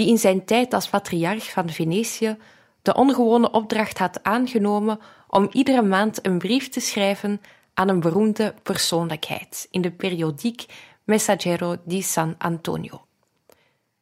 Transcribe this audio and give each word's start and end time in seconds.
die 0.00 0.08
in 0.08 0.18
zijn 0.18 0.44
tijd 0.44 0.74
als 0.74 0.88
patriarch 0.88 1.50
van 1.50 1.70
Venetië 1.70 2.36
de 2.82 2.94
ongewone 2.94 3.50
opdracht 3.50 3.98
had 3.98 4.22
aangenomen 4.22 5.00
om 5.28 5.48
iedere 5.52 5.82
maand 5.82 6.26
een 6.26 6.38
brief 6.38 6.68
te 6.68 6.80
schrijven 6.80 7.40
aan 7.74 7.88
een 7.88 8.00
beroemde 8.00 8.54
persoonlijkheid 8.62 9.68
in 9.70 9.80
de 9.80 9.90
periodiek 9.90 10.64
Messaggero 11.04 11.76
di 11.84 12.02
San 12.02 12.34
Antonio. 12.38 13.04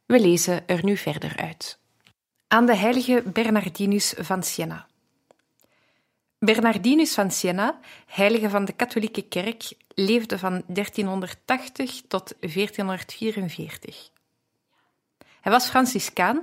We 0.06 0.20
lezen 0.20 0.69
er 0.69 0.84
nu 0.84 0.97
verder 0.97 1.36
uit. 1.36 1.78
Aan 2.48 2.67
de 2.67 2.77
heilige 2.77 3.23
Bernardinus 3.33 4.14
van 4.17 4.42
Siena. 4.42 4.86
Bernardinus 6.39 7.14
van 7.14 7.30
Siena, 7.30 7.80
heilige 8.06 8.51
van 8.51 8.64
de 8.64 8.73
katholieke 8.73 9.23
kerk, 9.23 9.73
leefde 9.95 10.39
van 10.39 10.62
1380 10.67 12.03
tot 12.08 12.34
1444. 12.41 14.11
Hij 15.41 15.53
was 15.53 15.69
Franciscaan, 15.69 16.42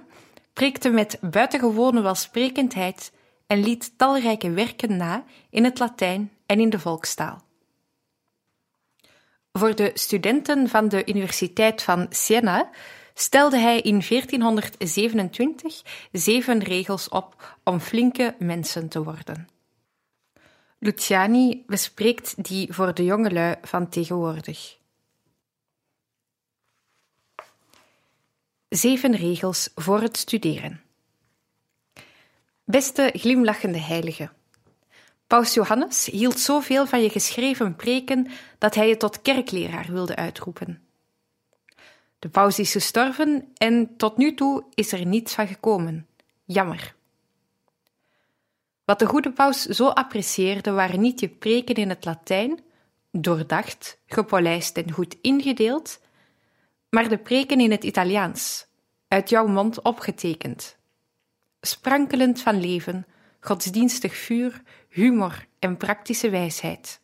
preekte 0.53 0.89
met 0.89 1.17
buitengewone 1.21 2.01
welsprekendheid 2.01 3.11
en 3.47 3.63
liet 3.63 3.97
talrijke 3.97 4.51
werken 4.51 4.97
na 4.97 5.23
in 5.49 5.63
het 5.63 5.79
Latijn 5.79 6.31
en 6.45 6.59
in 6.59 6.69
de 6.69 6.79
volkstaal. 6.79 7.43
Voor 9.51 9.75
de 9.75 9.91
studenten 9.93 10.69
van 10.69 10.87
de 10.87 11.05
Universiteit 11.05 11.83
van 11.83 12.05
Siena 12.09 12.69
stelde 13.13 13.57
hij 13.57 13.81
in 13.81 14.03
1427 14.07 15.81
zeven 16.11 16.63
regels 16.63 17.09
op 17.09 17.57
om 17.63 17.79
flinke 17.79 18.35
mensen 18.39 18.89
te 18.89 19.03
worden. 19.03 19.47
Luciani 20.79 21.63
bespreekt 21.67 22.43
die 22.43 22.73
voor 22.73 22.93
de 22.93 23.03
jongelui 23.03 23.55
van 23.61 23.89
tegenwoordig. 23.89 24.77
Zeven 28.75 29.15
regels 29.15 29.69
voor 29.75 30.01
het 30.01 30.17
studeren. 30.17 30.81
Beste 32.63 33.13
glimlachende 33.13 33.79
heilige. 33.79 34.29
Paus 35.27 35.53
Johannes 35.53 36.05
hield 36.05 36.39
zoveel 36.39 36.85
van 36.87 37.01
je 37.01 37.09
geschreven 37.09 37.75
preken 37.75 38.27
dat 38.57 38.75
hij 38.75 38.87
je 38.87 38.97
tot 38.97 39.21
kerkleraar 39.21 39.87
wilde 39.91 40.15
uitroepen. 40.15 40.81
De 42.19 42.29
paus 42.29 42.59
is 42.59 42.71
gestorven 42.71 43.47
en 43.57 43.97
tot 43.97 44.17
nu 44.17 44.33
toe 44.33 44.63
is 44.73 44.91
er 44.91 45.05
niets 45.05 45.33
van 45.33 45.47
gekomen. 45.47 46.07
Jammer. 46.45 46.95
Wat 48.85 48.99
de 48.99 49.05
goede 49.05 49.31
paus 49.31 49.61
zo 49.61 49.87
apprecieerde 49.87 50.71
waren 50.71 51.01
niet 51.01 51.19
je 51.19 51.29
preken 51.29 51.75
in 51.75 51.89
het 51.89 52.05
Latijn, 52.05 52.59
doordacht, 53.11 53.97
gepolijst 54.05 54.77
en 54.77 54.91
goed 54.91 55.15
ingedeeld, 55.21 55.99
maar 56.95 57.09
de 57.09 57.17
preken 57.17 57.59
in 57.59 57.71
het 57.71 57.83
Italiaans, 57.83 58.67
uit 59.07 59.29
jouw 59.29 59.47
mond 59.47 59.81
opgetekend. 59.81 60.77
Sprankelend 61.61 62.41
van 62.41 62.59
leven, 62.59 63.05
godsdienstig 63.39 64.15
vuur, 64.15 64.61
humor 64.89 65.45
en 65.59 65.77
praktische 65.77 66.29
wijsheid. 66.29 67.01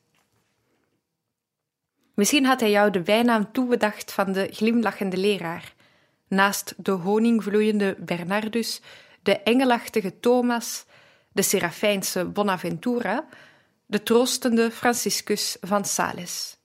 Misschien 2.14 2.46
had 2.46 2.60
hij 2.60 2.72
jou 2.72 2.92
de 2.92 3.02
bijnaam 3.02 3.52
toebedacht 3.52 4.12
van 4.12 4.32
de 4.32 4.48
glimlachende 4.52 5.18
leraar, 5.18 5.74
naast 6.28 6.74
de 6.78 6.92
honingvloeiende 6.92 7.96
Bernardus, 8.00 8.82
de 9.22 9.38
engelachtige 9.38 10.20
Thomas, 10.20 10.86
de 11.32 11.42
Serafijnse 11.42 12.26
Bonaventura, 12.26 13.28
de 13.86 14.04
troostende 14.04 14.72
Franciscus 14.72 15.58
van 15.62 15.86
Sales. 15.86 16.61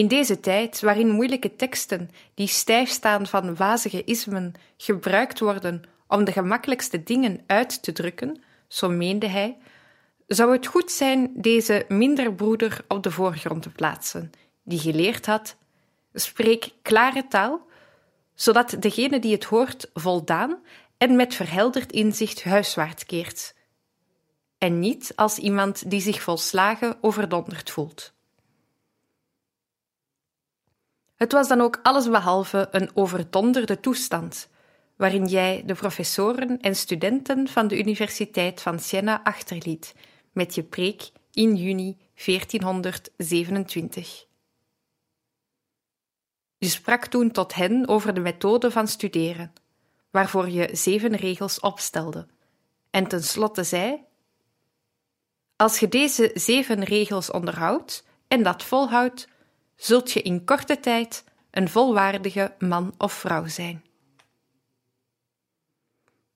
In 0.00 0.08
deze 0.08 0.40
tijd, 0.40 0.80
waarin 0.80 1.08
moeilijke 1.08 1.56
teksten 1.56 2.10
die 2.34 2.46
stijf 2.46 2.88
staan 2.88 3.26
van 3.26 3.56
wazige 3.56 4.04
ismen 4.04 4.52
gebruikt 4.76 5.40
worden 5.40 5.82
om 6.06 6.24
de 6.24 6.32
gemakkelijkste 6.32 7.02
dingen 7.02 7.44
uit 7.46 7.82
te 7.82 7.92
drukken, 7.92 8.42
zo 8.68 8.88
meende 8.88 9.26
hij, 9.26 9.58
zou 10.26 10.52
het 10.52 10.66
goed 10.66 10.90
zijn 10.90 11.30
deze 11.34 11.84
minder 11.88 12.34
broeder 12.34 12.84
op 12.88 13.02
de 13.02 13.10
voorgrond 13.10 13.62
te 13.62 13.70
plaatsen, 13.70 14.30
die 14.62 14.78
geleerd 14.78 15.26
had: 15.26 15.56
spreek 16.12 16.72
klare 16.82 17.26
taal, 17.28 17.66
zodat 18.34 18.76
degene 18.78 19.18
die 19.18 19.32
het 19.32 19.44
hoort 19.44 19.90
voldaan 19.94 20.58
en 20.98 21.16
met 21.16 21.34
verhelderd 21.34 21.92
inzicht 21.92 22.44
huiswaarts 22.44 23.06
keert, 23.06 23.54
en 24.58 24.78
niet 24.78 25.12
als 25.16 25.38
iemand 25.38 25.90
die 25.90 26.00
zich 26.00 26.22
volslagen 26.22 26.96
overdonderd 27.00 27.70
voelt. 27.70 28.18
Het 31.20 31.32
was 31.32 31.48
dan 31.48 31.60
ook 31.60 31.80
allesbehalve 31.82 32.68
een 32.70 32.90
overdonderde 32.94 33.80
toestand, 33.80 34.48
waarin 34.96 35.26
jij 35.26 35.62
de 35.66 35.74
professoren 35.74 36.60
en 36.60 36.76
studenten 36.76 37.48
van 37.48 37.68
de 37.68 37.78
Universiteit 37.78 38.62
van 38.62 38.78
Siena 38.78 39.22
achterliet 39.22 39.94
met 40.32 40.54
je 40.54 40.62
preek 40.62 41.10
in 41.32 41.56
juni 41.56 41.98
1427. 42.24 44.26
Je 46.58 46.68
sprak 46.68 47.06
toen 47.06 47.30
tot 47.30 47.54
hen 47.54 47.88
over 47.88 48.14
de 48.14 48.20
methode 48.20 48.70
van 48.70 48.88
studeren, 48.88 49.52
waarvoor 50.10 50.48
je 50.48 50.68
zeven 50.72 51.16
regels 51.16 51.60
opstelde, 51.60 52.26
en 52.90 53.06
tenslotte 53.06 53.64
zei: 53.64 54.04
Als 55.56 55.80
je 55.80 55.88
deze 55.88 56.30
zeven 56.34 56.84
regels 56.84 57.30
onderhoudt 57.30 58.04
en 58.28 58.42
dat 58.42 58.62
volhoudt, 58.62 59.28
zult 59.80 60.10
je 60.10 60.22
in 60.22 60.44
korte 60.44 60.80
tijd 60.80 61.24
een 61.50 61.68
volwaardige 61.68 62.54
man 62.58 62.94
of 62.98 63.12
vrouw 63.12 63.46
zijn. 63.46 63.84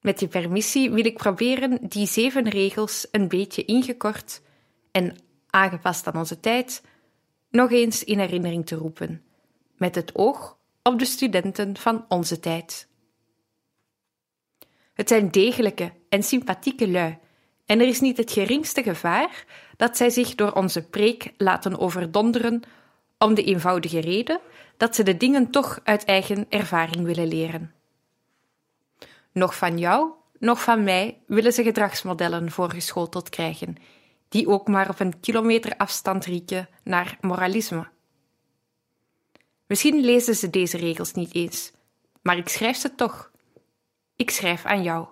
Met 0.00 0.20
je 0.20 0.28
permissie 0.28 0.90
wil 0.90 1.04
ik 1.04 1.16
proberen 1.16 1.78
die 1.88 2.06
zeven 2.06 2.48
regels 2.48 3.08
een 3.10 3.28
beetje 3.28 3.64
ingekort 3.64 4.42
en 4.90 5.16
aangepast 5.50 6.06
aan 6.06 6.16
onze 6.16 6.40
tijd 6.40 6.82
nog 7.50 7.70
eens 7.70 8.04
in 8.04 8.18
herinnering 8.18 8.66
te 8.66 8.74
roepen, 8.74 9.22
met 9.76 9.94
het 9.94 10.14
oog 10.14 10.58
op 10.82 10.98
de 10.98 11.04
studenten 11.04 11.76
van 11.76 12.04
onze 12.08 12.40
tijd. 12.40 12.88
Het 14.94 15.08
zijn 15.08 15.30
degelijke 15.30 15.92
en 16.08 16.22
sympathieke 16.22 16.88
lui, 16.88 17.18
en 17.66 17.80
er 17.80 17.86
is 17.86 18.00
niet 18.00 18.16
het 18.16 18.32
geringste 18.32 18.82
gevaar 18.82 19.44
dat 19.76 19.96
zij 19.96 20.10
zich 20.10 20.34
door 20.34 20.52
onze 20.52 20.88
preek 20.88 21.32
laten 21.36 21.78
overdonderen 21.78 22.62
om 23.24 23.34
de 23.34 23.44
eenvoudige 23.44 24.00
reden 24.00 24.40
dat 24.76 24.94
ze 24.94 25.02
de 25.02 25.16
dingen 25.16 25.50
toch 25.50 25.80
uit 25.84 26.04
eigen 26.04 26.46
ervaring 26.48 27.04
willen 27.04 27.28
leren. 27.28 27.74
Nog 29.32 29.56
van 29.56 29.78
jou, 29.78 30.10
nog 30.38 30.62
van 30.62 30.84
mij 30.84 31.22
willen 31.26 31.52
ze 31.52 31.62
gedragsmodellen 31.62 32.50
voorgeschoteld 32.50 33.28
krijgen, 33.28 33.76
die 34.28 34.48
ook 34.48 34.68
maar 34.68 34.88
op 34.88 35.00
een 35.00 35.20
kilometer 35.20 35.76
afstand 35.76 36.24
rieken 36.24 36.68
naar 36.82 37.18
moralisme. 37.20 37.88
Misschien 39.66 40.00
lezen 40.00 40.34
ze 40.34 40.50
deze 40.50 40.76
regels 40.76 41.12
niet 41.12 41.34
eens, 41.34 41.72
maar 42.22 42.36
ik 42.36 42.48
schrijf 42.48 42.76
ze 42.76 42.94
toch. 42.94 43.30
Ik 44.16 44.30
schrijf 44.30 44.64
aan 44.64 44.82
jou. 44.82 45.06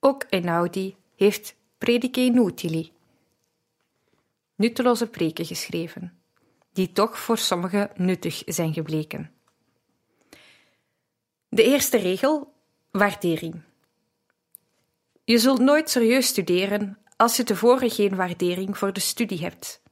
Ook 0.00 0.22
Einaudi 0.22 0.96
heeft 1.16 1.56
Predice 1.78 2.20
Inutili, 2.20 2.91
nutteloze 4.56 5.06
preken 5.06 5.44
geschreven, 5.44 6.22
die 6.72 6.92
toch 6.92 7.18
voor 7.18 7.38
sommigen 7.38 7.90
nuttig 7.94 8.42
zijn 8.46 8.72
gebleken. 8.72 9.30
De 11.48 11.62
eerste 11.62 11.96
regel: 11.96 12.54
Waardering. 12.90 13.62
Je 15.24 15.38
zult 15.38 15.60
nooit 15.60 15.90
serieus 15.90 16.26
studeren 16.26 16.98
als 17.16 17.36
je 17.36 17.44
tevoren 17.44 17.90
geen 17.90 18.16
waardering 18.16 18.78
voor 18.78 18.92
de 18.92 19.00
studie 19.00 19.40
hebt. 19.40 19.82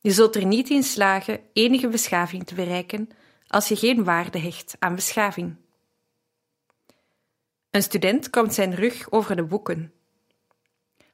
Je 0.00 0.10
zult 0.10 0.36
er 0.36 0.46
niet 0.46 0.70
in 0.70 0.82
slagen 0.82 1.40
enige 1.52 1.88
beschaving 1.88 2.46
te 2.46 2.54
bereiken 2.54 3.08
als 3.46 3.68
je 3.68 3.76
geen 3.76 4.04
waarde 4.04 4.38
hecht 4.38 4.76
aan 4.78 4.94
beschaving. 4.94 5.56
Een 7.70 7.82
student 7.82 8.30
komt 8.30 8.54
zijn 8.54 8.74
rug 8.74 9.10
over 9.10 9.36
de 9.36 9.44
boeken. 9.44 9.92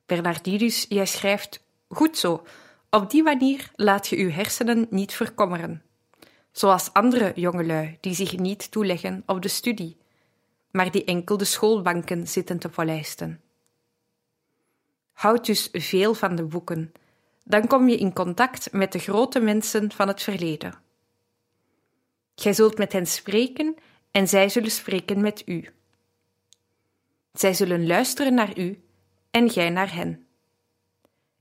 Bernardinus, 0.06 0.86
jij 0.88 1.06
schrijft: 1.06 1.62
Goed 1.88 2.18
zo, 2.18 2.46
op 2.90 3.10
die 3.10 3.22
manier 3.22 3.70
laat 3.74 4.08
je 4.08 4.16
uw 4.16 4.30
hersenen 4.30 4.86
niet 4.90 5.12
verkommeren. 5.12 5.82
Zoals 6.52 6.92
andere 6.92 7.32
jongelui 7.34 7.98
die 8.00 8.14
zich 8.14 8.36
niet 8.36 8.70
toeleggen 8.70 9.22
op 9.26 9.42
de 9.42 9.48
studie, 9.48 9.96
maar 10.70 10.90
die 10.90 11.04
enkel 11.04 11.36
de 11.36 11.44
schoolbanken 11.44 12.28
zitten 12.28 12.58
te 12.58 12.68
polijsten. 12.68 13.40
Houd 15.12 15.46
dus 15.46 15.68
veel 15.72 16.14
van 16.14 16.36
de 16.36 16.44
boeken, 16.44 16.92
dan 17.44 17.66
kom 17.66 17.88
je 17.88 17.96
in 17.96 18.12
contact 18.12 18.72
met 18.72 18.92
de 18.92 18.98
grote 18.98 19.40
mensen 19.40 19.92
van 19.92 20.08
het 20.08 20.22
verleden. 20.22 20.74
Gij 22.34 22.52
zult 22.52 22.78
met 22.78 22.92
hen 22.92 23.06
spreken 23.06 23.74
en 24.10 24.28
zij 24.28 24.48
zullen 24.48 24.70
spreken 24.70 25.20
met 25.20 25.42
u. 25.46 25.68
Zij 27.32 27.54
zullen 27.54 27.86
luisteren 27.86 28.34
naar 28.34 28.58
u 28.58 28.82
en 29.30 29.50
gij 29.50 29.70
naar 29.70 29.94
hen. 29.94 30.23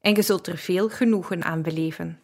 En 0.03 0.15
je 0.15 0.21
zult 0.21 0.47
er 0.47 0.57
veel 0.57 0.89
genoegen 0.89 1.43
aan 1.43 1.61
beleven. 1.61 2.21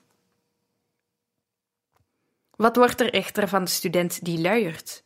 Wat 2.56 2.76
wordt 2.76 3.02
er 3.02 3.14
echter 3.14 3.48
van 3.48 3.64
de 3.64 3.70
student 3.70 4.26
die 4.26 4.40
luiert? 4.40 5.04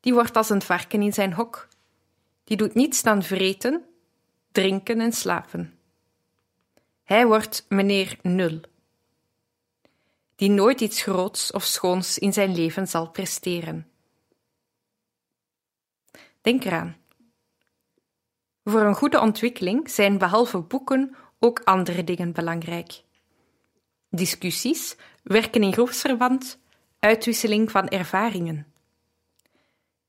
Die 0.00 0.14
wordt 0.14 0.36
als 0.36 0.50
een 0.50 0.62
varken 0.62 1.02
in 1.02 1.12
zijn 1.12 1.32
hok. 1.32 1.68
Die 2.44 2.56
doet 2.56 2.74
niets 2.74 3.02
dan 3.02 3.22
vreten, 3.22 3.84
drinken 4.52 5.00
en 5.00 5.12
slapen. 5.12 5.78
Hij 7.02 7.26
wordt 7.26 7.66
meneer 7.68 8.18
Nul, 8.22 8.60
die 10.34 10.50
nooit 10.50 10.80
iets 10.80 11.02
groots 11.02 11.52
of 11.52 11.64
schoons 11.64 12.18
in 12.18 12.32
zijn 12.32 12.54
leven 12.54 12.88
zal 12.88 13.10
presteren. 13.10 13.90
Denk 16.40 16.64
eraan. 16.64 16.96
Voor 18.64 18.80
een 18.80 18.94
goede 18.94 19.20
ontwikkeling 19.20 19.90
zijn 19.90 20.18
behalve 20.18 20.58
boeken 20.58 21.16
ook 21.46 21.60
andere 21.64 22.04
dingen 22.04 22.32
belangrijk. 22.32 23.02
Discussies, 24.10 24.96
werken 25.22 25.62
in 25.62 25.72
groepsverband, 25.72 26.58
uitwisseling 26.98 27.70
van 27.70 27.88
ervaringen. 27.88 28.66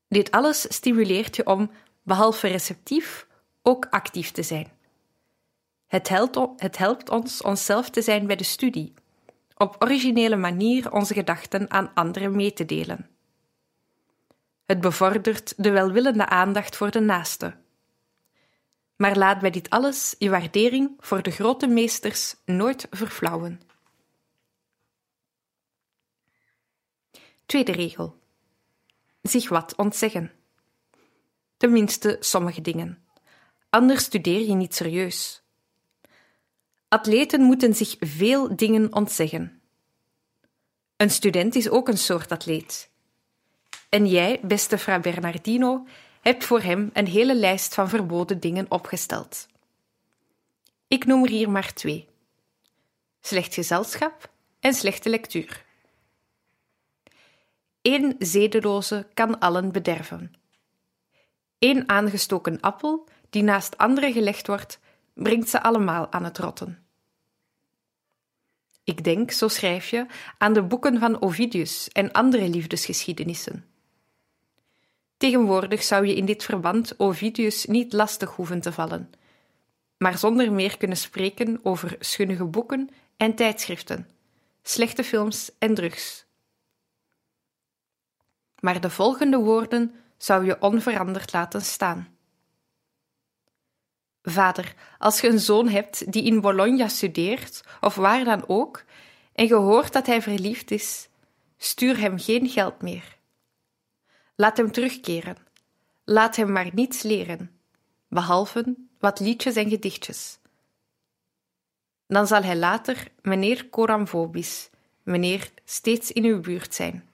Dit 0.08 0.30
alles 0.30 0.74
stimuleert 0.74 1.36
je 1.36 1.46
om, 1.46 1.70
behalve 2.02 2.48
receptief, 2.48 3.26
ook 3.62 3.86
actief 3.90 4.30
te 4.30 4.42
zijn. 4.42 4.70
Het 5.86 6.08
helpt, 6.08 6.60
het 6.62 6.78
helpt 6.78 7.10
ons 7.10 7.42
onszelf 7.42 7.90
te 7.90 8.02
zijn 8.02 8.26
bij 8.26 8.36
de 8.36 8.44
studie, 8.44 8.94
op 9.56 9.76
originele 9.78 10.36
manier 10.36 10.92
onze 10.92 11.14
gedachten 11.14 11.70
aan 11.70 11.90
anderen 11.94 12.36
mee 12.36 12.52
te 12.52 12.64
delen. 12.64 13.08
Het 14.64 14.80
bevordert 14.80 15.54
de 15.56 15.70
welwillende 15.70 16.26
aandacht 16.26 16.76
voor 16.76 16.90
de 16.90 17.00
naaste. 17.00 17.54
Maar 18.98 19.16
laat 19.16 19.40
bij 19.40 19.50
dit 19.50 19.70
alles 19.70 20.14
je 20.18 20.30
waardering 20.30 20.94
voor 20.98 21.22
de 21.22 21.30
grote 21.30 21.66
meesters 21.66 22.34
nooit 22.44 22.86
verflauwen. 22.90 23.60
Tweede 27.46 27.72
regel. 27.72 28.18
Zich 29.22 29.48
wat 29.48 29.76
ontzeggen. 29.76 30.32
Tenminste, 31.56 32.16
sommige 32.20 32.60
dingen. 32.60 33.04
Anders 33.70 34.04
studeer 34.04 34.40
je 34.40 34.54
niet 34.54 34.74
serieus. 34.74 35.42
Atleten 36.88 37.40
moeten 37.40 37.74
zich 37.74 37.96
veel 38.00 38.56
dingen 38.56 38.94
ontzeggen. 38.94 39.60
Een 40.96 41.10
student 41.10 41.54
is 41.54 41.68
ook 41.68 41.88
een 41.88 41.98
soort 41.98 42.32
atleet. 42.32 42.90
En 43.88 44.06
jij, 44.06 44.40
beste 44.42 44.78
Fra 44.78 45.00
Bernardino, 45.00 45.86
hebt 46.28 46.44
voor 46.44 46.60
hem 46.60 46.90
een 46.92 47.06
hele 47.06 47.34
lijst 47.34 47.74
van 47.74 47.88
verboden 47.88 48.40
dingen 48.40 48.66
opgesteld. 48.68 49.46
Ik 50.88 51.06
noem 51.06 51.22
er 51.22 51.30
hier 51.30 51.50
maar 51.50 51.72
twee: 51.72 52.08
slecht 53.20 53.54
gezelschap 53.54 54.30
en 54.60 54.74
slechte 54.74 55.08
lectuur. 55.08 55.64
Eén 57.82 58.16
zedeloze 58.18 59.06
kan 59.14 59.38
allen 59.38 59.72
bederven. 59.72 60.34
Eén 61.58 61.88
aangestoken 61.88 62.60
appel 62.60 63.08
die 63.30 63.42
naast 63.42 63.78
andere 63.78 64.12
gelegd 64.12 64.46
wordt, 64.46 64.78
brengt 65.14 65.48
ze 65.48 65.62
allemaal 65.62 66.12
aan 66.12 66.24
het 66.24 66.38
rotten. 66.38 66.86
Ik 68.84 69.04
denk, 69.04 69.30
zo 69.30 69.48
schrijf 69.48 69.90
je, 69.90 70.06
aan 70.38 70.52
de 70.52 70.62
boeken 70.62 70.98
van 70.98 71.22
Ovidius 71.22 71.88
en 71.88 72.12
andere 72.12 72.48
liefdesgeschiedenissen. 72.48 73.67
Tegenwoordig 75.18 75.82
zou 75.82 76.06
je 76.06 76.14
in 76.14 76.24
dit 76.24 76.44
verband 76.44 76.98
Ovidius 76.98 77.64
niet 77.64 77.92
lastig 77.92 78.30
hoeven 78.30 78.60
te 78.60 78.72
vallen, 78.72 79.10
maar 79.96 80.18
zonder 80.18 80.52
meer 80.52 80.76
kunnen 80.76 80.96
spreken 80.96 81.60
over 81.62 81.96
schunnige 81.98 82.44
boeken 82.44 82.90
en 83.16 83.34
tijdschriften, 83.34 84.08
slechte 84.62 85.04
films 85.04 85.50
en 85.58 85.74
drugs. 85.74 86.26
Maar 88.60 88.80
de 88.80 88.90
volgende 88.90 89.38
woorden 89.38 89.94
zou 90.16 90.44
je 90.44 90.60
onveranderd 90.60 91.32
laten 91.32 91.62
staan. 91.62 92.08
Vader, 94.22 94.74
als 94.98 95.20
je 95.20 95.28
een 95.28 95.40
zoon 95.40 95.68
hebt 95.68 96.12
die 96.12 96.24
in 96.24 96.40
Bologna 96.40 96.88
studeert, 96.88 97.64
of 97.80 97.94
waar 97.94 98.24
dan 98.24 98.48
ook, 98.48 98.84
en 99.32 99.46
je 99.46 99.54
hoort 99.54 99.92
dat 99.92 100.06
hij 100.06 100.22
verliefd 100.22 100.70
is, 100.70 101.08
stuur 101.56 101.98
hem 101.98 102.18
geen 102.18 102.48
geld 102.48 102.82
meer. 102.82 103.17
Laat 104.40 104.56
hem 104.56 104.72
terugkeren. 104.72 105.36
Laat 106.04 106.36
hem 106.36 106.52
maar 106.52 106.70
niets 106.72 107.02
leren, 107.02 107.60
behalve 108.08 108.76
wat 108.98 109.20
liedjes 109.20 109.56
en 109.56 109.68
gedichtjes. 109.68 110.38
Dan 112.06 112.26
zal 112.26 112.42
hij 112.42 112.56
later 112.56 113.08
meneer 113.22 113.68
Coramphobis, 113.68 114.70
meneer 115.02 115.50
steeds 115.64 116.12
in 116.12 116.24
uw 116.24 116.40
buurt 116.40 116.74
zijn. 116.74 117.08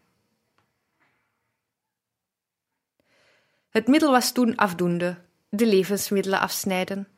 Het 3.68 3.86
middel 3.86 4.10
was 4.10 4.32
toen 4.32 4.56
afdoende, 4.56 5.18
de 5.48 5.66
levensmiddelen 5.66 6.40
afsnijden. 6.40 7.08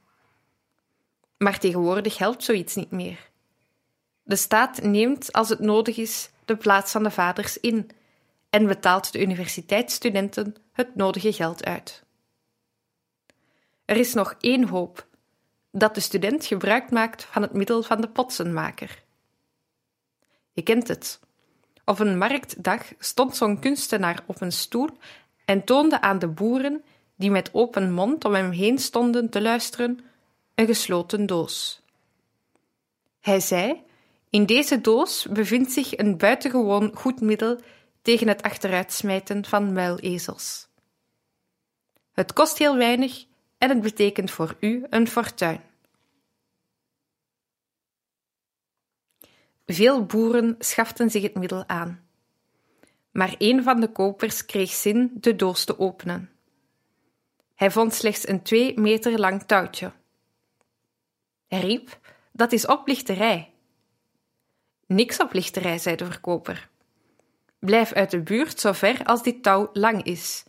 Maar 1.36 1.58
tegenwoordig 1.58 2.18
helpt 2.18 2.44
zoiets 2.44 2.74
niet 2.74 2.90
meer. 2.90 3.30
De 4.22 4.36
staat 4.36 4.82
neemt, 4.82 5.32
als 5.32 5.48
het 5.48 5.60
nodig 5.60 5.96
is, 5.96 6.30
de 6.44 6.56
plaats 6.56 6.92
van 6.92 7.02
de 7.02 7.10
vaders 7.10 7.58
in 7.58 7.90
en 8.56 8.66
betaalt 8.66 9.12
de 9.12 9.20
universiteitsstudenten 9.20 10.56
het 10.72 10.94
nodige 10.94 11.32
geld 11.32 11.64
uit. 11.64 12.04
Er 13.84 13.96
is 13.96 14.14
nog 14.14 14.34
één 14.40 14.68
hoop: 14.68 15.06
dat 15.70 15.94
de 15.94 16.00
student 16.00 16.44
gebruik 16.46 16.90
maakt 16.90 17.24
van 17.24 17.42
het 17.42 17.52
middel 17.52 17.82
van 17.82 18.00
de 18.00 18.08
potsenmaker. 18.08 19.02
Je 20.52 20.62
kent 20.62 20.88
het. 20.88 21.20
Op 21.84 21.98
een 21.98 22.18
marktdag 22.18 22.82
stond 22.98 23.36
zo'n 23.36 23.60
kunstenaar 23.60 24.22
op 24.26 24.40
een 24.40 24.52
stoel 24.52 24.88
en 25.44 25.64
toonde 25.64 26.00
aan 26.00 26.18
de 26.18 26.28
boeren, 26.28 26.84
die 27.16 27.30
met 27.30 27.54
open 27.54 27.92
mond 27.92 28.24
om 28.24 28.34
hem 28.34 28.50
heen 28.50 28.78
stonden 28.78 29.30
te 29.30 29.40
luisteren, 29.40 30.00
een 30.54 30.66
gesloten 30.66 31.26
doos. 31.26 31.82
Hij 33.20 33.40
zei: 33.40 33.82
In 34.30 34.46
deze 34.46 34.80
doos 34.80 35.26
bevindt 35.30 35.72
zich 35.72 35.96
een 35.96 36.16
buitengewoon 36.16 36.90
goed 36.94 37.20
middel 37.20 37.60
tegen 38.06 38.28
het 38.28 38.42
achteruitsmijten 38.42 39.44
van 39.44 39.72
muilezels. 39.72 40.68
Het 42.12 42.32
kost 42.32 42.58
heel 42.58 42.76
weinig 42.76 43.26
en 43.58 43.68
het 43.68 43.80
betekent 43.80 44.30
voor 44.30 44.56
u 44.60 44.86
een 44.90 45.08
fortuin. 45.08 45.60
Veel 49.66 50.04
boeren 50.04 50.54
schaften 50.58 51.10
zich 51.10 51.22
het 51.22 51.34
middel 51.34 51.68
aan. 51.68 52.08
Maar 53.10 53.34
een 53.38 53.62
van 53.62 53.80
de 53.80 53.92
kopers 53.92 54.44
kreeg 54.44 54.70
zin 54.70 55.10
de 55.14 55.36
doos 55.36 55.64
te 55.64 55.78
openen. 55.78 56.30
Hij 57.54 57.70
vond 57.70 57.94
slechts 57.94 58.28
een 58.28 58.42
twee 58.42 58.80
meter 58.80 59.18
lang 59.18 59.42
touwtje. 59.42 59.92
Hij 61.46 61.60
riep: 61.60 61.98
Dat 62.32 62.52
is 62.52 62.66
oplichterij. 62.66 63.52
Niks 64.86 65.20
oplichterij, 65.20 65.78
zei 65.78 65.96
de 65.96 66.04
verkoper. 66.04 66.74
Blijf 67.66 67.92
uit 67.92 68.10
de 68.10 68.20
buurt 68.20 68.60
zo 68.60 68.72
ver 68.72 69.04
als 69.04 69.22
dit 69.22 69.42
touw 69.42 69.70
lang 69.72 70.02
is. 70.02 70.44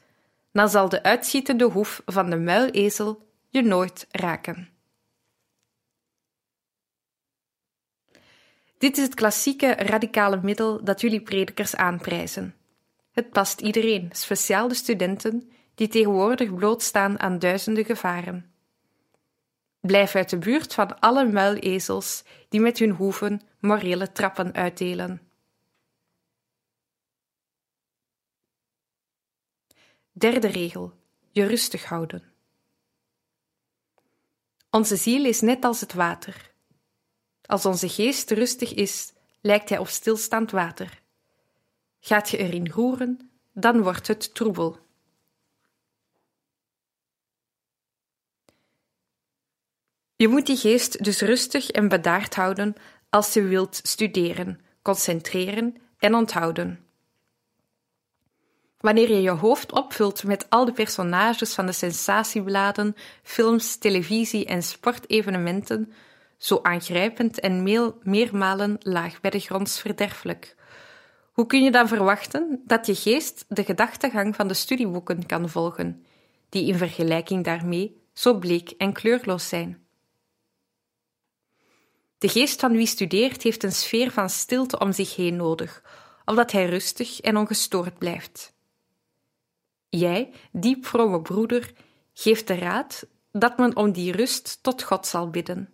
Dan 0.52 0.70
zal 0.70 0.90
de 0.90 1.04
uitschietende 1.04 1.64
hoef 1.64 2.02
van 2.06 2.30
de 2.30 2.38
muilezel 2.38 3.28
je 3.50 3.62
nooit 3.62 4.08
raken. 4.12 4.70
Dit 8.78 8.98
is 8.98 9.04
het 9.04 9.14
klassieke 9.14 9.72
radicale 9.72 10.40
middel 10.44 10.84
dat 10.84 11.02
jullie 11.02 11.22
predikers 11.22 11.76
aanprijzen. 11.76 12.56
Het 13.12 13.30
past 13.30 13.62
iedereen, 13.62 14.10
speciaal 14.12 14.68
de 14.68 14.74
studenten, 14.74 15.52
die 15.76 15.88
tegenwoordig 15.88 16.54
blootstaan 16.54 17.20
aan 17.20 17.40
duizenden 17.40 17.86
gevaren. 17.86 18.52
Blijf 19.80 20.16
uit 20.16 20.30
de 20.30 20.38
buurt 20.38 20.74
van 20.74 21.00
alle 21.00 21.26
muilezels 21.26 22.24
die 22.50 22.60
met 22.60 22.78
hun 22.78 22.92
hoeven 22.92 23.42
morele 23.60 24.12
trappen 24.12 24.54
uitdelen. 24.54 25.27
Derde 30.18 30.48
regel: 30.48 30.94
je 31.32 31.46
rustig 31.46 31.86
houden. 31.86 32.24
Onze 34.70 34.96
ziel 34.96 35.26
is 35.26 35.42
net 35.42 35.64
als 35.64 35.82
het 35.82 35.94
water. 35.94 36.52
Als 37.42 37.66
onze 37.66 37.90
geest 37.90 38.32
rustig 38.32 38.74
is, 38.74 39.14
lijkt 39.42 39.70
hij 39.70 39.78
op 39.78 39.88
stilstaand 39.88 40.52
water. 40.52 41.02
Gaat 42.00 42.30
je 42.30 42.38
erin 42.38 42.70
roeren, 42.70 43.32
dan 43.54 43.82
wordt 43.82 44.08
het 44.08 44.36
troebel. 44.36 44.80
Je 50.16 50.28
moet 50.28 50.46
die 50.46 50.58
geest 50.58 51.04
dus 51.04 51.22
rustig 51.22 51.70
en 51.70 51.88
bedaard 51.88 52.36
houden 52.36 52.76
als 53.10 53.34
je 53.34 53.42
wilt 53.42 53.80
studeren, 53.84 54.62
concentreren 54.82 55.78
en 55.98 56.16
onthouden. 56.16 56.87
Wanneer 58.78 59.10
je 59.10 59.22
je 59.22 59.30
hoofd 59.30 59.72
opvult 59.72 60.24
met 60.24 60.50
al 60.50 60.66
de 60.66 60.72
personages 60.72 61.54
van 61.54 61.66
de 61.66 61.72
sensatiebladen, 61.72 62.96
films, 63.24 63.78
televisie 63.78 64.46
en 64.46 64.64
sportevenementen, 64.64 65.94
zo 66.38 66.60
aangrijpend 66.62 67.40
en 67.40 67.64
meermalen 68.04 68.78
laag 68.80 69.22
bij 69.22 69.32
de 69.32 69.40
gronds 69.40 69.82
verderfelijk. 69.82 70.56
Hoe 71.32 71.46
kun 71.46 71.64
je 71.64 71.72
dan 71.72 71.88
verwachten 71.88 72.62
dat 72.66 72.86
je 72.86 72.96
geest 72.96 73.46
de 73.48 73.64
gedachtegang 73.64 74.36
van 74.36 74.48
de 74.48 74.54
studieboeken 74.54 75.26
kan 75.26 75.50
volgen, 75.50 76.06
die 76.50 76.68
in 76.68 76.78
vergelijking 76.78 77.44
daarmee 77.44 78.02
zo 78.14 78.38
bleek 78.38 78.70
en 78.70 78.94
kleurloos 78.94 79.48
zijn? 79.48 79.86
De 82.18 82.30
geest 82.30 82.60
van 82.60 82.72
wie 82.72 82.88
studeert 82.88 83.42
heeft 83.42 83.64
een 83.64 83.72
sfeer 83.72 84.12
van 84.12 84.30
stilte 84.30 84.80
om 84.80 84.92
zich 84.92 85.16
heen 85.16 85.36
nodig, 85.36 85.84
opdat 86.26 86.52
hij 86.52 86.66
rustig 86.70 87.20
en 87.20 87.38
ongestoord 87.38 87.98
blijft. 87.98 88.57
Jij, 89.90 90.34
diep 90.52 90.86
vrome 90.86 91.22
broeder, 91.22 91.74
geeft 92.14 92.48
de 92.48 92.56
raad 92.56 93.08
dat 93.32 93.58
men 93.58 93.76
om 93.76 93.92
die 93.92 94.12
rust 94.12 94.60
tot 94.62 94.84
God 94.84 95.08
zal 95.08 95.30
bidden. 95.30 95.70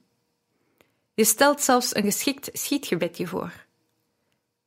Je 1.14 1.24
stelt 1.24 1.62
zelfs 1.62 1.96
een 1.96 2.04
geschikt 2.04 2.50
schietgebedje 2.54 3.28
voor. 3.28 3.66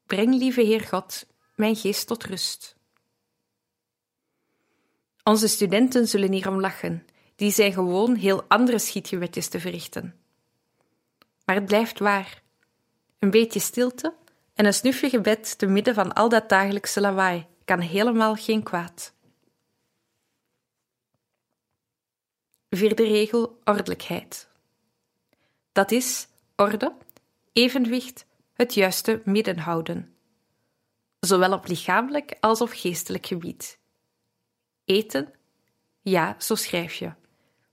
Breng, 0.07 0.35
lieve 0.35 0.61
Heer 0.61 0.81
God, 0.81 1.27
mijn 1.55 1.77
geest 1.77 2.07
tot 2.07 2.25
rust. 2.25 2.77
Onze 5.23 5.49
studenten 5.49 6.09
zullen 6.09 6.33
hierom 6.33 6.61
lachen, 6.61 7.07
die 7.37 7.53
zijn 7.53 7.73
gewoon 7.73 8.15
heel 8.15 8.45
andere 8.49 8.79
schietgebedjes 8.79 9.49
te 9.49 9.61
verrichten. 9.61 10.15
Maar 11.45 11.57
het 11.57 11.67
blijft 11.67 11.99
waar. 11.99 12.43
Een 13.19 13.31
beetje 13.31 13.61
stilte 13.61 14.15
en 14.55 14.67
een 14.67 14.75
snufje 14.75 15.09
gebed 15.09 15.59
te 15.59 15.67
midden 15.67 15.95
van 15.95 16.13
al 16.13 16.29
dat 16.29 16.49
dagelijkse 16.49 17.01
lawaai 17.01 17.47
kan 17.65 17.81
helemaal 17.81 18.35
geen 18.35 18.63
kwaad. 18.63 19.15
Vierde 22.71 23.05
regel: 23.05 23.61
ordelijkheid. 23.65 24.49
Dat 25.73 25.91
is 25.91 26.29
orde, 26.57 26.97
evenwicht, 27.53 28.27
het 28.53 28.75
juiste 28.75 29.23
midden 29.25 29.59
houden, 29.59 30.17
zowel 31.21 31.53
op 31.53 31.67
lichamelijk 31.67 32.37
als 32.41 32.61
op 32.61 32.71
geestelijk 32.73 33.27
gebied. 33.27 33.79
Eten, 34.85 35.35
ja, 36.03 36.37
zo 36.39 36.55
schrijf 36.55 36.95
je, 36.95 37.13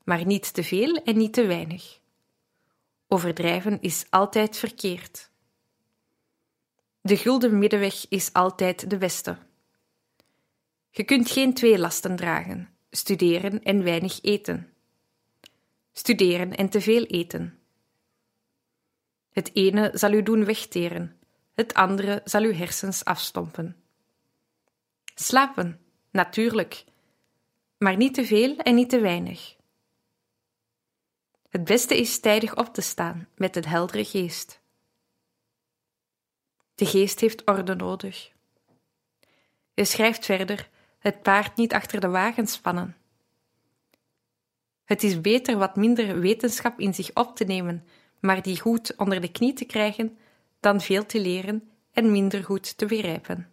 maar 0.03 0.25
niet 0.25 0.53
te 0.53 0.63
veel 0.63 0.95
en 0.95 1.17
niet 1.17 1.33
te 1.33 1.45
weinig. 1.45 1.99
Overdrijven 3.07 3.81
is 3.81 4.05
altijd 4.09 4.57
verkeerd. 4.57 5.31
De 7.01 7.17
gulden 7.17 7.57
middenweg 7.57 8.05
is 8.09 8.33
altijd 8.33 8.89
de 8.89 8.97
beste. 8.97 9.37
Je 10.89 11.03
kunt 11.03 11.31
geen 11.31 11.53
twee 11.53 11.79
lasten 11.79 12.15
dragen: 12.15 12.69
studeren 12.89 13.63
en 13.63 13.83
weinig 13.83 14.21
eten. 14.21 14.72
Studeren 15.93 16.55
en 16.55 16.69
te 16.69 16.81
veel 16.81 17.03
eten. 17.03 17.59
Het 19.31 19.55
ene 19.55 19.91
zal 19.93 20.11
u 20.11 20.23
doen 20.23 20.45
wegteren, 20.45 21.19
het 21.53 21.73
andere 21.73 22.21
zal 22.23 22.41
uw 22.41 22.53
hersens 22.53 23.05
afstompen. 23.05 23.83
Slapen, 25.15 25.79
natuurlijk, 26.11 26.85
maar 27.77 27.97
niet 27.97 28.13
te 28.13 28.25
veel 28.25 28.57
en 28.57 28.75
niet 28.75 28.89
te 28.89 28.99
weinig. 28.99 29.55
Het 31.49 31.63
beste 31.63 31.99
is 31.99 32.19
tijdig 32.19 32.55
op 32.55 32.73
te 32.73 32.81
staan 32.81 33.27
met 33.35 33.55
een 33.55 33.65
heldere 33.65 34.05
geest. 34.05 34.61
De 36.75 36.85
geest 36.85 37.19
heeft 37.19 37.47
orde 37.47 37.75
nodig. 37.75 38.31
Je 39.73 39.85
schrijft 39.85 40.25
verder: 40.25 40.69
het 40.99 41.21
paard 41.21 41.55
niet 41.55 41.73
achter 41.73 41.99
de 41.99 42.07
wagen 42.07 42.47
spannen. 42.47 42.97
Het 44.83 45.03
is 45.03 45.21
beter 45.21 45.57
wat 45.57 45.75
minder 45.75 46.19
wetenschap 46.19 46.79
in 46.79 46.93
zich 46.93 47.13
op 47.13 47.35
te 47.35 47.43
nemen, 47.43 47.87
maar 48.19 48.41
die 48.41 48.59
goed 48.59 48.95
onder 48.95 49.21
de 49.21 49.31
knie 49.31 49.53
te 49.53 49.65
krijgen, 49.65 50.17
dan 50.59 50.81
veel 50.81 51.05
te 51.05 51.19
leren 51.19 51.69
en 51.91 52.11
minder 52.11 52.43
goed 52.43 52.77
te 52.77 52.85
begrijpen. 52.85 53.47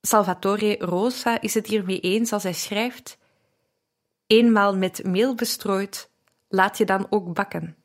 Salvatore 0.00 0.76
Rosa 0.78 1.40
is 1.40 1.54
het 1.54 1.66
hiermee 1.66 2.00
eens 2.00 2.32
als 2.32 2.42
hij 2.42 2.52
schrijft: 2.52 3.18
Eenmaal 4.26 4.76
met 4.76 5.04
meel 5.04 5.34
bestrooid, 5.34 6.10
laat 6.48 6.78
je 6.78 6.84
dan 6.84 7.06
ook 7.10 7.34
bakken. 7.34 7.76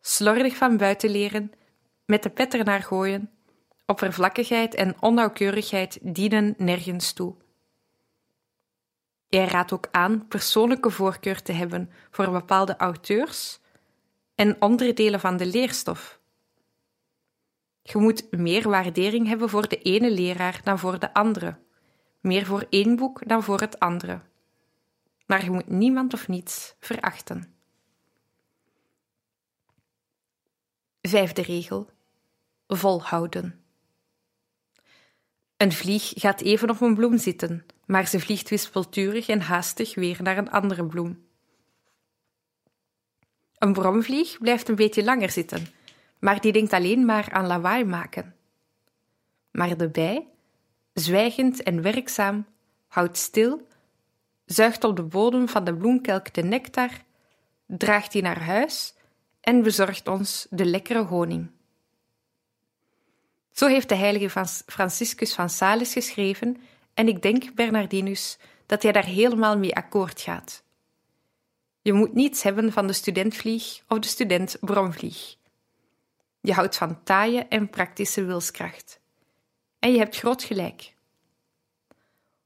Slordig 0.00 0.56
van 0.56 0.76
buiten 0.76 1.10
leren, 1.10 1.52
met 2.04 2.22
de 2.22 2.30
pet 2.30 2.54
ernaar 2.54 2.82
gooien, 2.82 3.30
oppervlakkigheid 3.86 4.74
en 4.74 5.02
onnauwkeurigheid 5.02 5.98
dienen 6.02 6.54
nergens 6.56 7.12
toe. 7.12 7.34
Hij 9.28 9.44
raadt 9.44 9.72
ook 9.72 9.88
aan 9.90 10.28
persoonlijke 10.28 10.90
voorkeur 10.90 11.42
te 11.42 11.52
hebben 11.52 11.90
voor 12.10 12.30
bepaalde 12.30 12.76
auteurs 12.76 13.60
en 14.34 14.62
onderdelen 14.62 15.20
van 15.20 15.36
de 15.36 15.46
leerstof. 15.46 16.20
Je 17.82 17.98
moet 17.98 18.30
meer 18.30 18.68
waardering 18.68 19.26
hebben 19.26 19.48
voor 19.48 19.68
de 19.68 19.82
ene 19.82 20.10
leraar 20.10 20.60
dan 20.64 20.78
voor 20.78 20.98
de 20.98 21.14
andere, 21.14 21.58
meer 22.20 22.46
voor 22.46 22.66
één 22.70 22.96
boek 22.96 23.28
dan 23.28 23.42
voor 23.42 23.60
het 23.60 23.78
andere. 23.78 24.20
Maar 25.26 25.44
je 25.44 25.50
moet 25.50 25.68
niemand 25.68 26.14
of 26.14 26.28
niets 26.28 26.74
verachten. 26.80 27.54
Vijfde 31.02 31.42
regel: 31.42 31.90
volhouden. 32.66 33.64
Een 35.56 35.72
vlieg 35.72 36.12
gaat 36.14 36.40
even 36.40 36.70
op 36.70 36.80
een 36.80 36.94
bloem 36.94 37.18
zitten, 37.18 37.66
maar 37.88 38.08
ze 38.08 38.20
vliegt 38.20 38.48
wispelturig 38.48 39.28
en 39.28 39.40
haastig 39.40 39.94
weer 39.94 40.22
naar 40.22 40.38
een 40.38 40.50
andere 40.50 40.86
bloem. 40.86 41.26
Een 43.58 43.72
bromvlieg 43.72 44.38
blijft 44.38 44.68
een 44.68 44.74
beetje 44.74 45.04
langer 45.04 45.30
zitten, 45.30 45.66
maar 46.18 46.40
die 46.40 46.52
denkt 46.52 46.72
alleen 46.72 47.04
maar 47.04 47.30
aan 47.30 47.46
lawaai 47.46 47.84
maken. 47.84 48.34
Maar 49.50 49.76
de 49.76 49.88
bij, 49.88 50.26
zwijgend 50.92 51.62
en 51.62 51.82
werkzaam, 51.82 52.46
houdt 52.86 53.16
stil, 53.16 53.66
zuigt 54.44 54.84
op 54.84 54.96
de 54.96 55.02
bodem 55.02 55.48
van 55.48 55.64
de 55.64 55.74
bloemkelk 55.74 56.34
de 56.34 56.42
nectar, 56.42 56.90
draagt 57.66 58.12
die 58.12 58.22
naar 58.22 58.42
huis 58.42 58.94
en 59.40 59.62
bezorgt 59.62 60.08
ons 60.08 60.46
de 60.50 60.64
lekkere 60.64 61.02
honing. 61.02 61.50
Zo 63.52 63.66
heeft 63.66 63.88
de 63.88 63.94
heilige 63.94 64.46
Franciscus 64.66 65.34
van 65.34 65.50
Sales 65.50 65.92
geschreven, 65.92 66.56
en 66.98 67.08
ik 67.08 67.22
denk, 67.22 67.54
Bernardinus, 67.54 68.38
dat 68.66 68.82
hij 68.82 68.92
daar 68.92 69.04
helemaal 69.04 69.58
mee 69.58 69.74
akkoord 69.74 70.20
gaat. 70.20 70.64
Je 71.82 71.92
moet 71.92 72.14
niets 72.14 72.42
hebben 72.42 72.72
van 72.72 72.86
de 72.86 72.92
studentvlieg 72.92 73.82
of 73.88 73.98
de 73.98 74.08
student-bromvlieg. 74.08 75.36
Je 76.40 76.52
houdt 76.52 76.76
van 76.76 77.02
taaie 77.02 77.40
en 77.40 77.70
praktische 77.70 78.24
wilskracht. 78.24 79.00
En 79.78 79.92
je 79.92 79.98
hebt 79.98 80.16
groot 80.16 80.42
gelijk. 80.42 80.94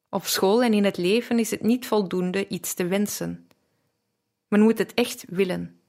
Op 0.09 0.25
school 0.25 0.63
en 0.63 0.75
in 0.75 0.85
het 0.85 0.97
leven 0.97 1.39
is 1.39 1.51
het 1.51 1.63
niet 1.63 1.87
voldoende 1.87 2.49
iets 2.49 2.75
te 2.75 2.87
wensen. 2.87 3.49
Men 4.49 4.61
moet 4.61 4.79
het 4.79 4.95
echt 4.95 5.25
willen. 5.29 5.81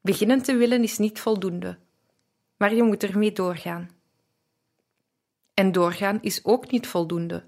Beginnen 0.00 0.42
te 0.42 0.56
willen 0.56 0.82
is 0.82 0.98
niet 0.98 1.20
voldoende 1.20 1.78
maar 2.56 2.74
je 2.74 2.82
moet 2.82 3.02
ermee 3.02 3.32
doorgaan. 3.32 3.90
En 5.56 5.72
doorgaan 5.72 6.18
is 6.22 6.44
ook 6.44 6.70
niet 6.70 6.86
voldoende, 6.86 7.44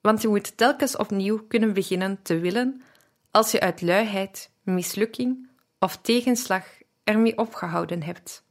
want 0.00 0.22
je 0.22 0.28
moet 0.28 0.56
telkens 0.56 0.96
opnieuw 0.96 1.46
kunnen 1.46 1.72
beginnen 1.72 2.22
te 2.22 2.38
willen 2.38 2.82
als 3.30 3.50
je 3.50 3.60
uit 3.60 3.82
luiheid, 3.82 4.50
mislukking 4.62 5.48
of 5.78 5.96
tegenslag 5.96 6.64
ermee 7.04 7.38
opgehouden 7.38 8.02
hebt. 8.02 8.44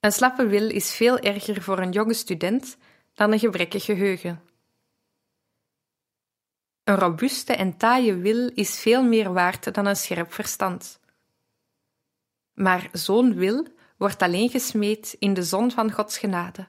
Een 0.00 0.12
slappe 0.12 0.46
wil 0.46 0.70
is 0.70 0.94
veel 0.94 1.18
erger 1.18 1.62
voor 1.62 1.78
een 1.78 1.92
jonge 1.92 2.14
student 2.14 2.76
dan 3.14 3.32
een 3.32 3.38
gebrekkig 3.38 3.84
geheugen. 3.84 4.42
Een 6.84 6.96
robuuste 6.96 7.52
en 7.52 7.76
taaie 7.76 8.14
wil 8.14 8.50
is 8.54 8.80
veel 8.80 9.02
meer 9.02 9.32
waard 9.32 9.74
dan 9.74 9.86
een 9.86 9.96
scherp 9.96 10.32
verstand. 10.32 11.00
Maar 12.52 12.88
zo'n 12.92 13.34
wil 13.34 13.66
wordt 14.00 14.22
alleen 14.22 14.48
gesmeed 14.48 15.16
in 15.18 15.34
de 15.34 15.42
zon 15.42 15.70
van 15.70 15.92
Gods 15.92 16.18
genade 16.18 16.68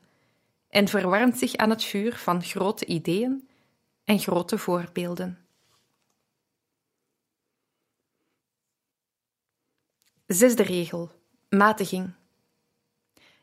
en 0.70 0.88
verwarmt 0.88 1.38
zich 1.38 1.56
aan 1.56 1.70
het 1.70 1.84
vuur 1.84 2.16
van 2.16 2.44
grote 2.44 2.86
ideeën 2.86 3.48
en 4.04 4.20
grote 4.20 4.58
voorbeelden. 4.58 5.38
Zesde 10.28 10.64
regel: 10.64 11.12
matiging. 11.50 12.14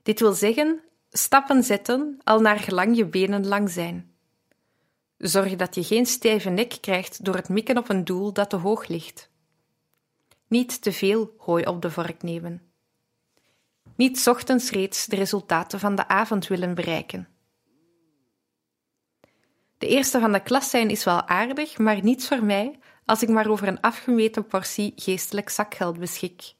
Dit 0.02 0.21
wil 0.21 0.33
zeggen 0.33 0.80
stappen 1.11 1.62
zetten 1.62 2.21
al 2.25 2.40
naar 2.40 2.59
gelang 2.59 2.97
je 2.97 3.07
benen 3.07 3.47
lang 3.47 3.71
zijn. 3.71 4.14
Zorg 5.16 5.57
dat 5.57 5.75
je 5.75 5.85
geen 5.85 6.07
stijve 6.07 6.50
nek 6.50 6.78
krijgt 6.80 7.25
door 7.25 7.35
het 7.35 7.49
mikken 7.49 7.78
op 7.78 7.88
een 7.88 8.04
doel 8.04 8.33
dat 8.33 8.50
te 8.50 8.57
hoog 8.57 8.87
ligt. 8.87 9.30
Niet 10.47 10.83
te 10.83 10.92
veel 10.92 11.35
hooi 11.38 11.64
op 11.64 11.83
de 11.83 11.90
vork 11.90 12.23
nemen. 12.23 12.68
Niet 13.99 14.28
ochtends 14.28 14.71
reeds 14.71 15.07
de 15.07 15.17
resultaten 15.17 15.81
van 15.81 15.95
de 15.95 16.09
avond 16.09 16.47
willen 16.47 16.75
bereiken. 16.75 17.28
De 19.78 19.87
eerste 19.87 20.21
van 20.21 20.33
de 20.33 20.43
klas 20.43 20.71
zijn 20.71 20.90
is 20.90 21.05
wel 21.05 21.26
aardig, 21.26 21.78
maar 21.78 22.02
niets 22.02 22.28
voor 22.28 22.45
mij 22.45 22.78
als 23.05 23.23
ik 23.23 23.28
maar 23.28 23.49
over 23.49 23.69
een 23.69 23.81
afgemeten 23.81 24.47
portie 24.47 24.93
geestelijk 24.97 25.49
zakgeld 25.49 25.99
beschik. 25.99 26.55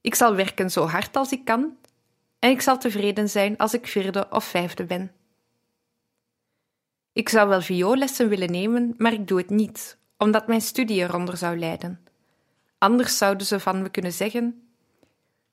Ik 0.00 0.14
zal 0.14 0.34
werken 0.34 0.70
zo 0.70 0.86
hard 0.86 1.16
als 1.16 1.32
ik 1.32 1.44
kan 1.44 1.76
en 2.38 2.50
ik 2.50 2.60
zal 2.60 2.78
tevreden 2.78 3.28
zijn 3.28 3.56
als 3.56 3.74
ik 3.74 3.86
vierde 3.86 4.26
of 4.30 4.44
vijfde 4.44 4.84
ben. 4.84 5.12
Ik 7.12 7.28
zou 7.28 7.48
wel 7.48 7.62
vioollessen 7.62 8.28
willen 8.28 8.50
nemen, 8.50 8.94
maar 8.96 9.12
ik 9.12 9.28
doe 9.28 9.38
het 9.38 9.50
niet, 9.50 9.98
omdat 10.18 10.46
mijn 10.46 10.60
studie 10.60 11.00
eronder 11.00 11.36
zou 11.36 11.58
lijden. 11.58 12.06
Anders 12.78 13.18
zouden 13.18 13.46
ze 13.46 13.60
van 13.60 13.82
me 13.82 13.88
kunnen 13.88 14.12
zeggen: 14.12 14.63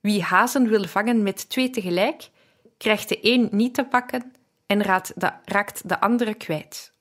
Wie 0.01 0.24
hazen 0.24 0.67
wil 0.67 0.88
vangen 0.88 1.24
met 1.24 1.50
twee 1.50 1.70
tegelijk, 1.70 2.29
krijgt 2.77 3.10
de 3.10 3.20
een 3.22 3.50
niet 3.51 3.74
te 3.74 3.86
pakken 3.86 4.34
en 4.65 4.84
raakt 5.46 5.89
de 5.89 6.00
andere 6.00 6.34
kwijt. 6.34 6.93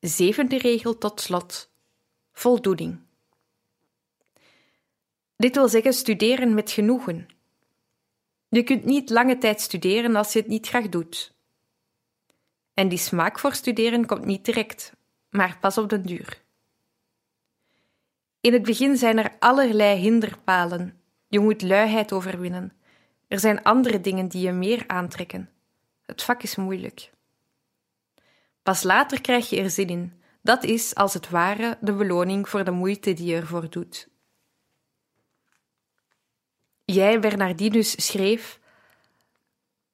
Zevende 0.00 0.58
regel 0.58 0.98
tot 0.98 1.20
slot: 1.20 1.70
voldoening. 2.32 3.00
Dit 5.36 5.54
wil 5.54 5.68
zeggen 5.68 5.92
studeren 5.92 6.54
met 6.54 6.70
genoegen. 6.70 7.28
Je 8.48 8.62
kunt 8.62 8.84
niet 8.84 9.10
lange 9.10 9.38
tijd 9.38 9.60
studeren 9.60 10.16
als 10.16 10.32
je 10.32 10.38
het 10.38 10.48
niet 10.48 10.68
graag 10.68 10.88
doet. 10.88 11.34
En 12.74 12.88
die 12.88 12.98
smaak 12.98 13.38
voor 13.38 13.54
studeren 13.54 14.06
komt 14.06 14.24
niet 14.24 14.44
direct, 14.44 14.92
maar 15.28 15.58
pas 15.60 15.78
op 15.78 15.88
den 15.88 16.02
duur. 16.02 16.42
In 18.40 18.52
het 18.52 18.62
begin 18.62 18.96
zijn 18.96 19.18
er 19.18 19.36
allerlei 19.38 19.98
hinderpalen. 19.98 21.00
Je 21.28 21.40
moet 21.40 21.62
luiheid 21.62 22.12
overwinnen. 22.12 22.72
Er 23.28 23.40
zijn 23.40 23.62
andere 23.62 24.00
dingen 24.00 24.28
die 24.28 24.42
je 24.42 24.52
meer 24.52 24.84
aantrekken. 24.86 25.50
Het 26.06 26.22
vak 26.22 26.42
is 26.42 26.56
moeilijk. 26.56 27.10
Pas 28.62 28.82
later 28.82 29.20
krijg 29.20 29.50
je 29.50 29.60
er 29.60 29.70
zin 29.70 29.88
in. 29.88 30.12
Dat 30.42 30.64
is 30.64 30.94
als 30.94 31.14
het 31.14 31.30
ware 31.30 31.78
de 31.80 31.92
beloning 31.92 32.48
voor 32.48 32.64
de 32.64 32.70
moeite 32.70 33.12
die 33.12 33.26
je 33.26 33.36
ervoor 33.36 33.70
doet. 33.70 34.08
Jij, 36.84 37.20
Bernardinus, 37.20 38.06
schreef: 38.06 38.60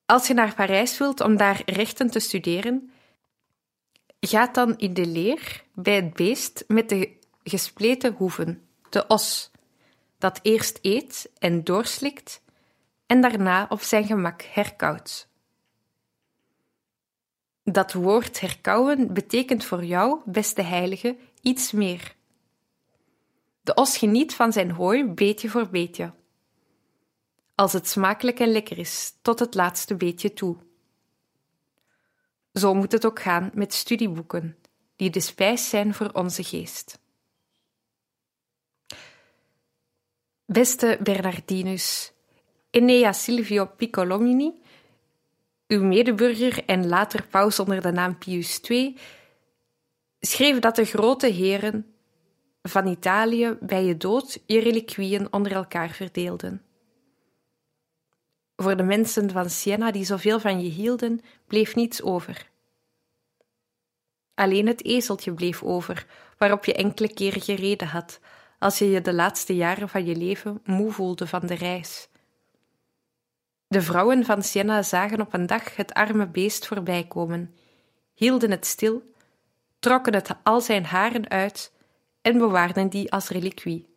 Als 0.07 0.27
je 0.27 0.35
naar 0.35 0.55
Parijs 0.55 0.99
wilt 0.99 1.21
om 1.21 1.37
daar 1.37 1.63
rechten 1.65 2.11
te 2.11 2.19
studeren, 2.19 2.91
ga 4.21 4.47
dan 4.47 4.79
in 4.79 4.95
de 4.95 5.07
leer 5.07 5.65
bij 5.75 5.97
het 5.97 6.15
beest 6.15 6.65
met 6.69 6.89
de 6.89 7.17
gespleten 7.51 8.13
hoeven, 8.13 8.69
de 8.91 9.07
os, 9.07 9.51
dat 10.19 10.39
eerst 10.43 10.79
eet 10.83 11.31
en 11.39 11.65
doorslikt 11.65 12.43
en 13.07 13.21
daarna 13.21 13.67
op 13.69 13.81
zijn 13.81 14.05
gemak 14.05 14.43
herkauwt. 14.43 15.29
Dat 17.63 17.93
woord 17.93 18.41
herkauwen 18.41 19.15
betekent 19.15 19.65
voor 19.65 19.85
jou, 19.85 20.21
beste 20.25 20.63
heilige, 20.63 21.17
iets 21.41 21.73
meer. 21.73 22.15
De 23.63 23.75
os 23.75 23.97
geniet 23.97 24.35
van 24.35 24.53
zijn 24.53 24.71
hooi 24.71 25.05
beetje 25.05 25.49
voor 25.49 25.69
beetje 25.69 26.13
als 27.57 27.73
het 27.73 27.89
smakelijk 27.89 28.41
en 28.41 28.49
lekker 28.49 28.79
is, 28.79 29.15
tot 29.23 29.39
het 29.39 29.55
laatste 29.55 29.97
beetje 29.97 30.33
toe. 30.33 30.57
Zo 32.53 32.75
moet 32.75 32.93
het 32.93 33.07
ook 33.07 33.21
gaan 33.21 33.51
met 33.55 33.75
studieboeken, 33.75 34.57
die 34.97 35.11
de 35.11 35.21
spijs 35.21 35.69
zijn 35.69 35.95
voor 35.95 36.11
onze 36.13 36.45
geest. 36.45 36.99
Beste 40.47 40.99
Bernardinus, 41.03 42.13
Enea 42.71 43.13
Silvio 43.13 43.67
Piccolomini, 43.67 44.53
uw 45.67 45.83
medeburger 45.83 46.65
en 46.65 46.87
later 46.89 47.27
paus 47.27 47.59
onder 47.59 47.83
de 47.83 47.93
naam 47.93 48.19
Pius 48.19 48.61
II, 48.61 48.97
schreef 50.21 50.59
dat 50.59 50.77
de 50.77 50.85
grote 50.85 51.27
heren 51.27 51.95
van 52.63 52.87
Italië 52.87 53.57
bij 53.61 53.85
je 53.85 53.97
dood 53.97 54.43
je 54.47 54.59
reliquieën 54.59 55.33
onder 55.33 55.53
elkaar 55.53 55.91
verdeelden. 55.91 56.63
Voor 58.57 58.77
de 58.77 58.83
mensen 58.83 59.31
van 59.31 59.51
Siena 59.51 59.91
die 59.91 60.05
zoveel 60.05 60.41
van 60.41 60.61
je 60.61 60.69
hielden, 60.69 61.21
bleef 61.47 61.75
niets 61.75 62.03
over. 62.03 62.51
Alleen 64.35 64.67
het 64.67 64.85
ezeltje 64.85 65.33
bleef 65.35 65.63
over, 65.63 66.07
waarop 66.39 66.65
je 66.65 66.75
enkele 66.75 67.13
keren 67.13 67.41
gereden 67.41 67.89
had, 67.89 68.21
als 68.59 68.79
je 68.79 68.91
je 68.91 69.01
de 69.01 69.15
laatste 69.15 69.57
jaren 69.57 69.89
van 69.89 70.05
je 70.05 70.17
leven 70.17 70.61
moe 70.65 70.93
voelde 70.93 71.27
van 71.27 71.47
de 71.47 71.55
reis. 71.55 72.09
De 73.69 73.83
vrouwen 73.83 74.25
van 74.25 74.43
Siena 74.43 74.83
zagen 74.83 75.21
op 75.21 75.35
een 75.35 75.47
dag 75.47 75.77
het 75.77 75.95
arme 75.95 76.27
beest 76.27 76.67
voorbijkomen, 76.67 77.55
hielden 78.15 78.51
het 78.51 78.67
stil, 78.67 79.03
trokken 79.79 80.15
het 80.15 80.31
al 80.43 80.61
zijn 80.61 80.85
haren 80.85 81.29
uit 81.29 81.73
en 82.23 82.39
bewaarden 82.39 82.89
die 82.89 83.13
als 83.13 83.29
reliquie. 83.29 83.95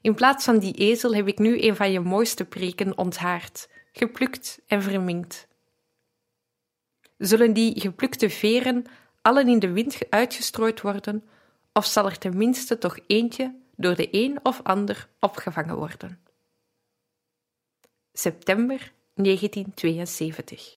In 0.00 0.14
plaats 0.14 0.44
van 0.44 0.58
die 0.58 0.74
ezel 0.74 1.14
heb 1.14 1.28
ik 1.28 1.38
nu 1.38 1.62
een 1.62 1.76
van 1.76 1.92
je 1.92 2.00
mooiste 2.00 2.44
preken 2.44 2.98
onthaard, 2.98 3.68
geplukt 3.92 4.60
en 4.66 4.82
verminkt. 4.82 5.48
Zullen 7.18 7.52
die 7.52 7.80
geplukte 7.80 8.30
veren 8.30 8.84
allen 9.22 9.48
in 9.48 9.58
de 9.58 9.72
wind 9.72 9.98
uitgestrooid 10.10 10.80
worden, 10.80 11.28
of 11.78 11.86
zal 11.86 12.06
er 12.06 12.18
tenminste 12.18 12.78
toch 12.78 12.98
eentje 13.06 13.60
door 13.76 13.94
de 13.94 14.08
een 14.10 14.38
of 14.42 14.60
ander 14.62 15.08
opgevangen 15.20 15.76
worden? 15.76 16.22
September 18.12 18.92
1972 19.14 20.76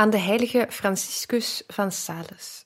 Aan 0.00 0.10
de 0.10 0.18
heilige 0.18 0.66
Franciscus 0.68 1.62
van 1.66 1.92
Sales. 1.92 2.64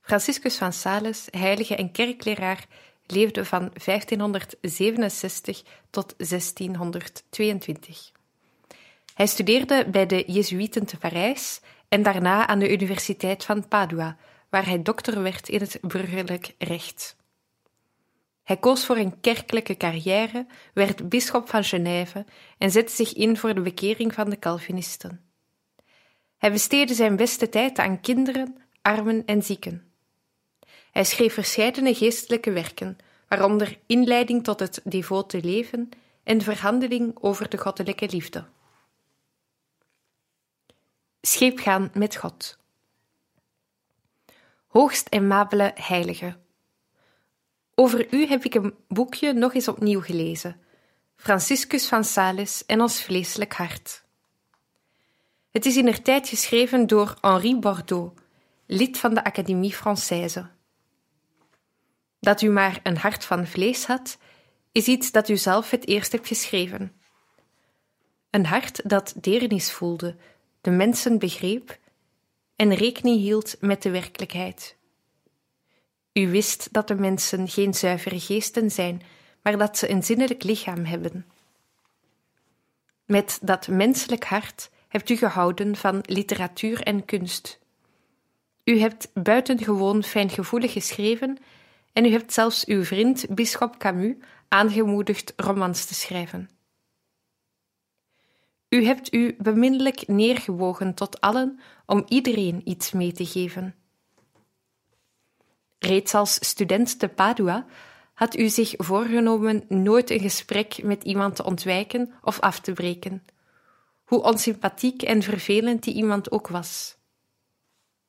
Franciscus 0.00 0.56
van 0.56 0.72
Sales, 0.72 1.26
heilige 1.30 1.76
en 1.76 1.92
kerkleraar, 1.92 2.66
leefde 3.06 3.44
van 3.44 3.72
1567 3.84 5.62
tot 5.90 6.14
1622. 6.16 8.12
Hij 9.14 9.26
studeerde 9.26 9.86
bij 9.90 10.06
de 10.06 10.24
Jezuïeten 10.26 10.86
te 10.86 10.96
Parijs 10.96 11.60
en 11.88 12.02
daarna 12.02 12.46
aan 12.46 12.58
de 12.58 12.72
Universiteit 12.72 13.44
van 13.44 13.68
Padua, 13.68 14.16
waar 14.48 14.66
hij 14.66 14.82
dokter 14.82 15.22
werd 15.22 15.48
in 15.48 15.60
het 15.60 15.78
burgerlijk 15.80 16.54
recht. 16.58 17.16
Hij 18.44 18.56
koos 18.56 18.86
voor 18.86 18.96
een 18.96 19.20
kerkelijke 19.20 19.76
carrière, 19.76 20.46
werd 20.74 21.08
bisschop 21.08 21.48
van 21.48 21.64
Genève 21.64 22.24
en 22.58 22.70
zette 22.70 22.94
zich 22.94 23.14
in 23.14 23.36
voor 23.36 23.54
de 23.54 23.60
bekering 23.60 24.14
van 24.14 24.30
de 24.30 24.38
Calvinisten. 24.38 25.27
Hij 26.38 26.52
besteedde 26.52 26.94
zijn 26.94 27.16
beste 27.16 27.48
tijd 27.48 27.78
aan 27.78 28.00
kinderen, 28.00 28.56
armen 28.82 29.24
en 29.24 29.42
zieken. 29.42 29.92
Hij 30.90 31.04
schreef 31.04 31.34
verscheidene 31.34 31.94
geestelijke 31.94 32.52
werken, 32.52 32.98
waaronder 33.28 33.78
Inleiding 33.86 34.44
tot 34.44 34.60
het 34.60 34.80
devote 34.84 35.42
leven 35.42 35.88
en 36.22 36.40
Verhandeling 36.40 37.16
over 37.20 37.48
de 37.48 37.58
goddelijke 37.58 38.08
liefde. 38.10 38.44
Scheepgaan 41.20 41.90
met 41.94 42.16
God. 42.16 42.58
Hoogst 44.66 45.10
aimabele 45.10 45.72
heilige. 45.74 46.36
Over 47.74 48.14
u 48.14 48.26
heb 48.26 48.44
ik 48.44 48.54
een 48.54 48.74
boekje 48.88 49.32
nog 49.32 49.54
eens 49.54 49.68
opnieuw 49.68 50.00
gelezen. 50.00 50.60
Franciscus 51.16 51.88
van 51.88 52.04
Sales 52.04 52.66
en 52.66 52.80
ons 52.80 53.02
vleeselijk 53.02 53.52
hart. 53.52 54.04
Het 55.58 55.66
is 55.66 55.76
in 55.76 55.84
der 55.84 56.02
tijd 56.02 56.28
geschreven 56.28 56.86
door 56.86 57.16
Henri 57.20 57.56
Bordeaux, 57.56 58.20
lid 58.66 58.98
van 58.98 59.14
de 59.14 59.24
Académie 59.24 59.74
Française. 59.74 60.46
Dat 62.20 62.42
u 62.42 62.48
maar 62.48 62.80
een 62.82 62.96
hart 62.96 63.24
van 63.24 63.46
vlees 63.46 63.86
had, 63.86 64.18
is 64.72 64.86
iets 64.86 65.10
dat 65.10 65.28
u 65.28 65.36
zelf 65.36 65.70
het 65.70 65.86
eerst 65.86 66.12
hebt 66.12 66.26
geschreven. 66.26 66.92
Een 68.30 68.46
hart 68.46 68.88
dat 68.88 69.14
deernis 69.16 69.72
voelde, 69.72 70.16
de 70.60 70.70
mensen 70.70 71.18
begreep 71.18 71.78
en 72.56 72.74
rekening 72.74 73.20
hield 73.20 73.56
met 73.60 73.82
de 73.82 73.90
werkelijkheid. 73.90 74.76
U 76.12 76.30
wist 76.30 76.68
dat 76.72 76.88
de 76.88 76.94
mensen 76.94 77.48
geen 77.48 77.74
zuivere 77.74 78.20
geesten 78.20 78.70
zijn, 78.70 79.02
maar 79.42 79.58
dat 79.58 79.78
ze 79.78 79.90
een 79.90 80.02
zinnelijk 80.02 80.42
lichaam 80.42 80.84
hebben. 80.84 81.26
Met 83.04 83.38
dat 83.42 83.68
menselijk 83.68 84.24
hart 84.24 84.70
hebt 84.88 85.10
u 85.10 85.16
gehouden 85.16 85.76
van 85.76 86.00
literatuur 86.02 86.82
en 86.82 87.04
kunst. 87.04 87.58
U 88.64 88.78
hebt 88.78 89.10
buitengewoon 89.14 90.02
fijngevoelig 90.02 90.72
geschreven 90.72 91.38
en 91.92 92.04
u 92.04 92.10
hebt 92.10 92.32
zelfs 92.32 92.64
uw 92.64 92.84
vriend 92.84 93.26
Bisschop 93.34 93.78
Camus 93.78 94.14
aangemoedigd 94.48 95.32
romans 95.36 95.84
te 95.84 95.94
schrijven. 95.94 96.50
U 98.68 98.84
hebt 98.84 99.14
u 99.14 99.36
beminnelijk 99.38 100.08
neergewogen 100.08 100.94
tot 100.94 101.20
allen 101.20 101.60
om 101.86 102.04
iedereen 102.08 102.60
iets 102.64 102.92
mee 102.92 103.12
te 103.12 103.26
geven. 103.26 103.74
Reeds 105.78 106.14
als 106.14 106.34
student 106.34 106.98
te 106.98 107.08
Padua 107.08 107.66
had 108.14 108.36
u 108.36 108.48
zich 108.48 108.74
voorgenomen 108.76 109.64
nooit 109.68 110.10
een 110.10 110.20
gesprek 110.20 110.82
met 110.82 111.04
iemand 111.04 111.36
te 111.36 111.44
ontwijken 111.44 112.12
of 112.22 112.40
af 112.40 112.60
te 112.60 112.72
breken, 112.72 113.22
hoe 114.08 114.22
onsympathiek 114.22 115.02
en 115.02 115.22
vervelend 115.22 115.82
die 115.82 115.94
iemand 115.94 116.30
ook 116.30 116.48
was. 116.48 116.96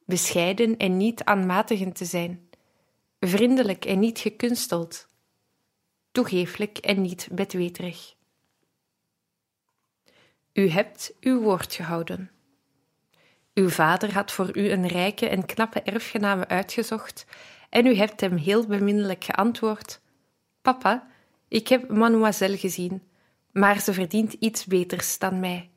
Bescheiden 0.05 0.77
en 0.77 0.97
niet 0.97 1.23
aanmatigend 1.23 1.95
te 1.95 2.05
zijn, 2.05 2.49
vriendelijk 3.19 3.85
en 3.85 3.99
niet 3.99 4.19
gekunsteld, 4.19 5.07
toegeeflijk 6.11 6.77
en 6.77 7.01
niet 7.01 7.27
bedweterig. 7.31 8.15
U 10.53 10.69
hebt 10.69 11.13
uw 11.19 11.41
woord 11.41 11.73
gehouden. 11.73 12.31
Uw 13.53 13.69
vader 13.69 14.13
had 14.13 14.31
voor 14.31 14.57
u 14.57 14.69
een 14.69 14.87
rijke 14.87 15.29
en 15.29 15.45
knappe 15.45 15.81
erfgename 15.81 16.47
uitgezocht 16.47 17.25
en 17.69 17.85
u 17.85 17.95
hebt 17.95 18.21
hem 18.21 18.35
heel 18.35 18.65
beminnelijk 18.65 19.23
geantwoord: 19.23 20.01
Papa, 20.61 21.07
ik 21.47 21.67
heb 21.67 21.89
mademoiselle 21.89 22.57
gezien, 22.57 23.03
maar 23.51 23.81
ze 23.81 23.93
verdient 23.93 24.33
iets 24.33 24.65
beters 24.65 25.17
dan 25.17 25.39
mij. 25.39 25.69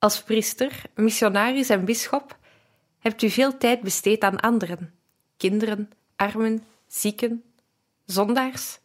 Als 0.00 0.22
priester, 0.22 0.82
missionaris 0.94 1.68
en 1.68 1.84
bisschop 1.84 2.38
hebt 2.98 3.22
u 3.22 3.30
veel 3.30 3.58
tijd 3.58 3.80
besteed 3.80 4.22
aan 4.22 4.40
anderen, 4.40 4.94
kinderen, 5.36 5.90
armen, 6.16 6.64
zieken, 6.86 7.44
zondaars, 8.04 8.78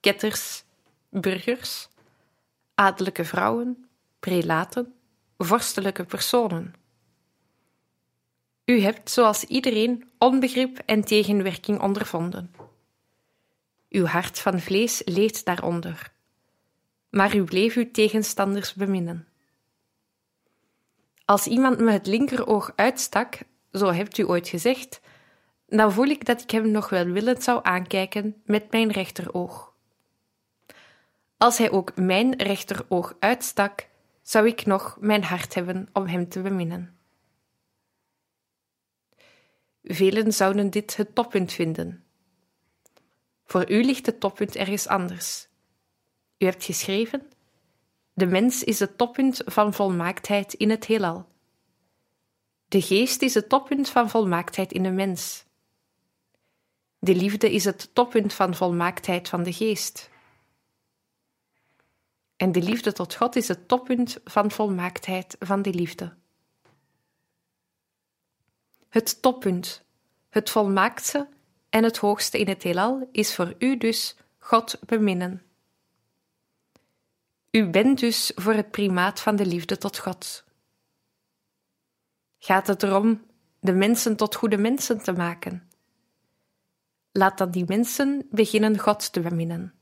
ketters, 0.00 0.64
burgers, 1.10 1.88
adellijke 2.74 3.24
vrouwen, 3.24 3.88
prelaten, 4.20 4.94
vorstelijke 5.38 6.04
personen. 6.04 6.74
U 8.64 8.80
hebt, 8.80 9.10
zoals 9.10 9.44
iedereen, 9.44 10.10
onbegrip 10.18 10.78
en 10.78 11.04
tegenwerking 11.04 11.80
ondervonden. 11.80 12.54
Uw 13.88 14.04
hart 14.04 14.38
van 14.38 14.60
vlees 14.60 15.02
leed 15.04 15.44
daaronder, 15.44 16.12
maar 17.10 17.36
u 17.36 17.44
bleef 17.44 17.76
uw 17.76 17.90
tegenstanders 17.90 18.74
beminnen. 18.74 19.28
Als 21.24 21.46
iemand 21.46 21.78
me 21.78 21.90
het 21.90 22.06
linkeroog 22.06 22.72
uitstak, 22.76 23.38
zo 23.72 23.92
hebt 23.92 24.18
u 24.18 24.28
ooit 24.28 24.48
gezegd, 24.48 25.00
dan 25.66 25.92
voel 25.92 26.06
ik 26.06 26.24
dat 26.24 26.42
ik 26.42 26.50
hem 26.50 26.70
nog 26.70 26.88
wel 26.88 27.04
willend 27.04 27.42
zou 27.42 27.60
aankijken 27.62 28.42
met 28.44 28.70
mijn 28.70 28.90
rechteroog. 28.90 29.72
Als 31.36 31.58
hij 31.58 31.70
ook 31.70 31.96
mijn 31.96 32.42
rechteroog 32.42 33.16
uitstak, 33.18 33.88
zou 34.22 34.46
ik 34.46 34.66
nog 34.66 34.96
mijn 35.00 35.24
hart 35.24 35.54
hebben 35.54 35.88
om 35.92 36.06
hem 36.06 36.28
te 36.28 36.40
beminnen. 36.40 36.98
Velen 39.82 40.32
zouden 40.32 40.70
dit 40.70 40.96
het 40.96 41.14
toppunt 41.14 41.52
vinden. 41.52 42.04
Voor 43.44 43.70
u 43.70 43.84
ligt 43.84 44.06
het 44.06 44.20
toppunt 44.20 44.56
ergens 44.56 44.86
anders. 44.86 45.48
U 46.38 46.44
hebt 46.44 46.64
geschreven: 46.64 47.30
De 48.14 48.26
mens 48.26 48.64
is 48.64 48.78
het 48.78 48.98
toppunt 48.98 49.42
van 49.44 49.72
volmaaktheid 49.72 50.52
in 50.52 50.70
het 50.70 50.84
heelal. 50.84 51.26
De 52.68 52.82
geest 52.82 53.22
is 53.22 53.34
het 53.34 53.48
toppunt 53.48 53.88
van 53.88 54.10
volmaaktheid 54.10 54.72
in 54.72 54.82
de 54.82 54.90
mens. 54.90 55.44
De 56.98 57.14
liefde 57.14 57.52
is 57.52 57.64
het 57.64 57.94
toppunt 57.94 58.32
van 58.32 58.54
volmaaktheid 58.54 59.28
van 59.28 59.42
de 59.42 59.52
geest. 59.52 60.10
En 62.36 62.52
de 62.52 62.62
liefde 62.62 62.92
tot 62.92 63.14
God 63.14 63.36
is 63.36 63.48
het 63.48 63.68
toppunt 63.68 64.20
van 64.24 64.50
volmaaktheid 64.50 65.36
van 65.38 65.62
die 65.62 65.74
liefde. 65.74 66.12
Het 68.88 69.22
toppunt, 69.22 69.84
het 70.28 70.50
volmaaktste 70.50 71.28
en 71.68 71.84
het 71.84 71.96
hoogste 71.96 72.38
in 72.38 72.48
het 72.48 72.62
heelal 72.62 73.08
is 73.12 73.34
voor 73.34 73.54
u 73.58 73.76
dus 73.76 74.16
God 74.38 74.78
beminnen. 74.86 75.42
U 77.54 77.70
bent 77.70 77.98
dus 77.98 78.32
voor 78.34 78.54
het 78.54 78.70
primaat 78.70 79.20
van 79.20 79.36
de 79.36 79.46
liefde 79.46 79.78
tot 79.78 79.98
God. 79.98 80.44
Gaat 82.38 82.66
het 82.66 82.82
erom 82.82 83.22
de 83.60 83.72
mensen 83.72 84.16
tot 84.16 84.34
goede 84.34 84.56
mensen 84.56 85.02
te 85.02 85.12
maken? 85.12 85.68
Laat 87.12 87.38
dan 87.38 87.50
die 87.50 87.64
mensen 87.66 88.26
beginnen 88.30 88.78
God 88.78 89.12
te 89.12 89.20
beminnen. 89.20 89.74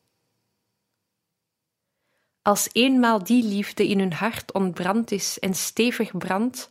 Als 2.42 2.68
eenmaal 2.72 3.24
die 3.24 3.44
liefde 3.44 3.88
in 3.88 3.98
hun 3.98 4.12
hart 4.12 4.52
ontbrand 4.52 5.10
is 5.10 5.38
en 5.38 5.54
stevig 5.54 6.16
brandt, 6.16 6.70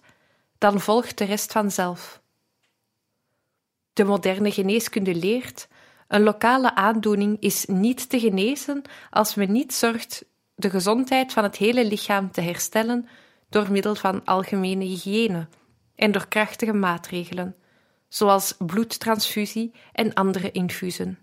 dan 0.58 0.80
volgt 0.80 1.18
de 1.18 1.26
rest 1.26 1.52
vanzelf. 1.52 2.22
De 3.94 4.04
moderne 4.04 4.52
geneeskunde 4.52 5.16
leert: 5.16 5.68
een 6.08 6.24
lokale 6.24 6.76
aandoening 6.76 7.40
is 7.40 7.66
niet 7.66 8.10
te 8.10 8.20
genezen 8.20 8.82
als 9.10 9.36
men 9.36 9.52
niet 9.52 9.74
zorgt 9.74 10.30
de 10.56 10.70
gezondheid 10.70 11.34
van 11.34 11.44
het 11.44 11.56
hele 11.56 11.86
lichaam 11.86 12.32
te 12.32 12.42
herstellen 12.42 13.08
door 13.50 13.72
middel 13.72 13.96
van 13.96 14.26
algemene 14.26 14.84
hygiëne 14.84 15.48
en 15.96 16.12
door 16.12 16.28
krachtige 16.28 16.74
maatregelen, 16.74 17.56
zoals 18.08 18.56
bloedtransfusie 18.58 19.74
en 19.92 20.14
andere 20.14 20.52
infusen. 20.52 21.20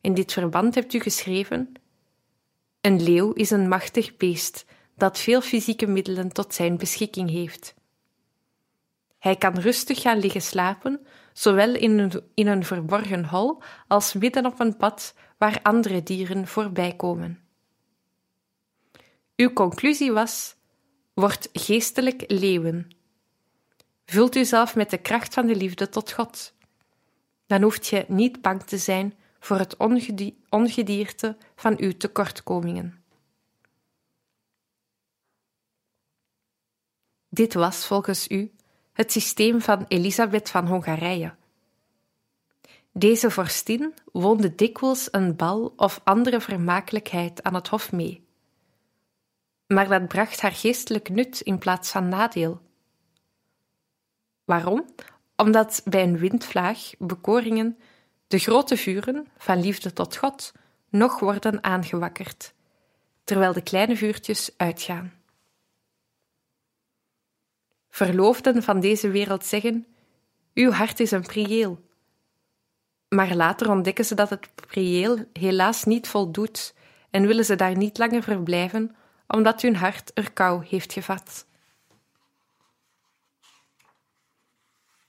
In 0.00 0.14
dit 0.14 0.32
verband 0.32 0.74
hebt 0.74 0.94
u 0.94 1.00
geschreven: 1.00 1.72
Een 2.80 3.02
leeuw 3.02 3.32
is 3.32 3.50
een 3.50 3.68
machtig 3.68 4.16
beest 4.16 4.64
dat 4.96 5.18
veel 5.18 5.40
fysieke 5.40 5.86
middelen 5.86 6.32
tot 6.32 6.54
zijn 6.54 6.76
beschikking 6.76 7.30
heeft. 7.30 7.74
Hij 9.18 9.36
kan 9.36 9.58
rustig 9.58 10.00
gaan 10.00 10.18
liggen 10.18 10.42
slapen, 10.42 11.06
zowel 11.32 11.74
in 11.74 12.22
een, 12.34 12.64
verborgen 12.64 13.24
hol 13.24 13.62
als 13.88 14.12
midden 14.12 14.46
op 14.46 14.60
een 14.60 14.76
pad 14.76 15.14
waar 15.38 15.60
andere 15.62 16.02
dieren 16.02 16.46
voorbij 16.46 16.96
komen. 16.96 17.47
Uw 19.38 19.52
conclusie 19.52 20.12
was: 20.12 20.56
word 21.14 21.48
geestelijk 21.52 22.24
leeuwen. 22.26 22.90
Vult 24.06 24.36
uzelf 24.36 24.74
met 24.74 24.90
de 24.90 24.98
kracht 24.98 25.34
van 25.34 25.46
de 25.46 25.56
liefde 25.56 25.88
tot 25.88 26.12
God. 26.12 26.54
Dan 27.46 27.62
hoeft 27.62 27.86
je 27.86 28.04
niet 28.08 28.42
bang 28.42 28.62
te 28.62 28.78
zijn 28.78 29.14
voor 29.40 29.58
het 29.58 29.76
ongedierte 30.48 31.36
van 31.56 31.78
uw 31.78 31.96
tekortkomingen. 31.96 33.02
Dit 37.28 37.54
was 37.54 37.86
volgens 37.86 38.28
u 38.28 38.52
het 38.92 39.12
systeem 39.12 39.60
van 39.60 39.84
Elisabeth 39.88 40.50
van 40.50 40.66
Hongarije. 40.66 41.34
Deze 42.92 43.30
vorstin 43.30 43.94
woonde 44.12 44.54
dikwijls 44.54 45.08
een 45.10 45.36
bal 45.36 45.72
of 45.76 46.00
andere 46.04 46.40
vermakelijkheid 46.40 47.42
aan 47.42 47.54
het 47.54 47.68
hof 47.68 47.92
mee. 47.92 48.27
Maar 49.68 49.88
dat 49.88 50.08
bracht 50.08 50.40
haar 50.40 50.52
geestelijk 50.52 51.08
nut 51.08 51.40
in 51.40 51.58
plaats 51.58 51.90
van 51.90 52.08
nadeel. 52.08 52.60
Waarom? 54.44 54.84
Omdat 55.36 55.82
bij 55.84 56.02
een 56.02 56.18
windvlaag, 56.18 56.90
bekoringen, 56.98 57.78
de 58.26 58.38
grote 58.38 58.76
vuren 58.76 59.28
van 59.36 59.60
liefde 59.60 59.92
tot 59.92 60.16
God 60.16 60.52
nog 60.88 61.20
worden 61.20 61.64
aangewakkerd, 61.64 62.54
terwijl 63.24 63.52
de 63.52 63.62
kleine 63.62 63.96
vuurtjes 63.96 64.50
uitgaan. 64.56 65.12
Verloofden 67.90 68.62
van 68.62 68.80
deze 68.80 69.10
wereld 69.10 69.44
zeggen: 69.44 69.86
Uw 70.54 70.70
hart 70.70 71.00
is 71.00 71.10
een 71.10 71.26
prieel. 71.26 71.86
Maar 73.08 73.34
later 73.34 73.70
ontdekken 73.70 74.04
ze 74.04 74.14
dat 74.14 74.30
het 74.30 74.48
prieel 74.54 75.24
helaas 75.32 75.84
niet 75.84 76.08
voldoet 76.08 76.74
en 77.10 77.26
willen 77.26 77.44
ze 77.44 77.56
daar 77.56 77.76
niet 77.76 77.98
langer 77.98 78.22
verblijven, 78.22 78.96
omdat 79.28 79.62
hun 79.62 79.76
hart 79.76 80.10
er 80.14 80.32
kou 80.32 80.66
heeft 80.66 80.92
gevat. 80.92 81.46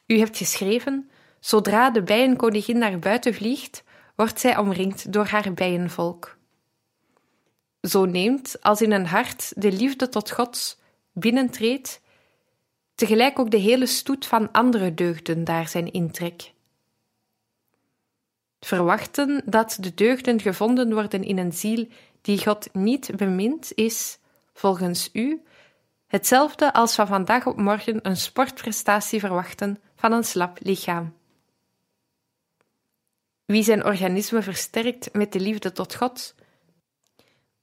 U 0.05 0.17
hebt 0.17 0.37
geschreven: 0.37 1.09
Zodra 1.39 1.89
de 1.89 2.03
bijenkoningin 2.03 2.77
naar 2.77 2.99
buiten 2.99 3.33
vliegt, 3.33 3.83
wordt 4.15 4.39
zij 4.39 4.57
omringd 4.57 5.13
door 5.13 5.25
haar 5.25 5.53
bijenvolk. 5.53 6.37
Zo 7.81 8.05
neemt, 8.05 8.61
als 8.61 8.81
in 8.81 8.91
een 8.91 9.05
hart 9.05 9.51
de 9.55 9.71
liefde 9.71 10.09
tot 10.09 10.31
God 10.31 10.79
binnentreedt, 11.13 12.01
tegelijk 12.95 13.39
ook 13.39 13.51
de 13.51 13.57
hele 13.57 13.85
stoet 13.85 14.25
van 14.25 14.51
andere 14.51 14.93
deugden 14.93 15.43
daar 15.43 15.67
zijn 15.67 15.91
intrek. 15.91 16.53
Verwachten 18.59 19.41
dat 19.45 19.77
de 19.79 19.93
deugden 19.93 20.39
gevonden 20.41 20.93
worden 20.93 21.23
in 21.23 21.37
een 21.37 21.53
ziel 21.53 21.87
die 22.21 22.43
God 22.43 22.73
niet 22.73 23.15
bemint, 23.15 23.71
is, 23.75 24.19
volgens 24.53 25.09
u, 25.13 25.43
hetzelfde 26.07 26.73
als 26.73 26.95
van 26.95 27.07
vandaag 27.07 27.45
op 27.45 27.57
morgen 27.57 27.99
een 28.07 28.17
sportprestatie 28.17 29.19
verwachten 29.19 29.81
van 29.95 30.11
een 30.11 30.23
slap 30.23 30.57
lichaam. 30.61 31.17
Wie 33.45 33.63
zijn 33.63 33.85
organisme 33.85 34.41
versterkt 34.41 35.13
met 35.13 35.33
de 35.33 35.39
liefde 35.39 35.71
tot 35.71 35.95
God, 35.95 36.35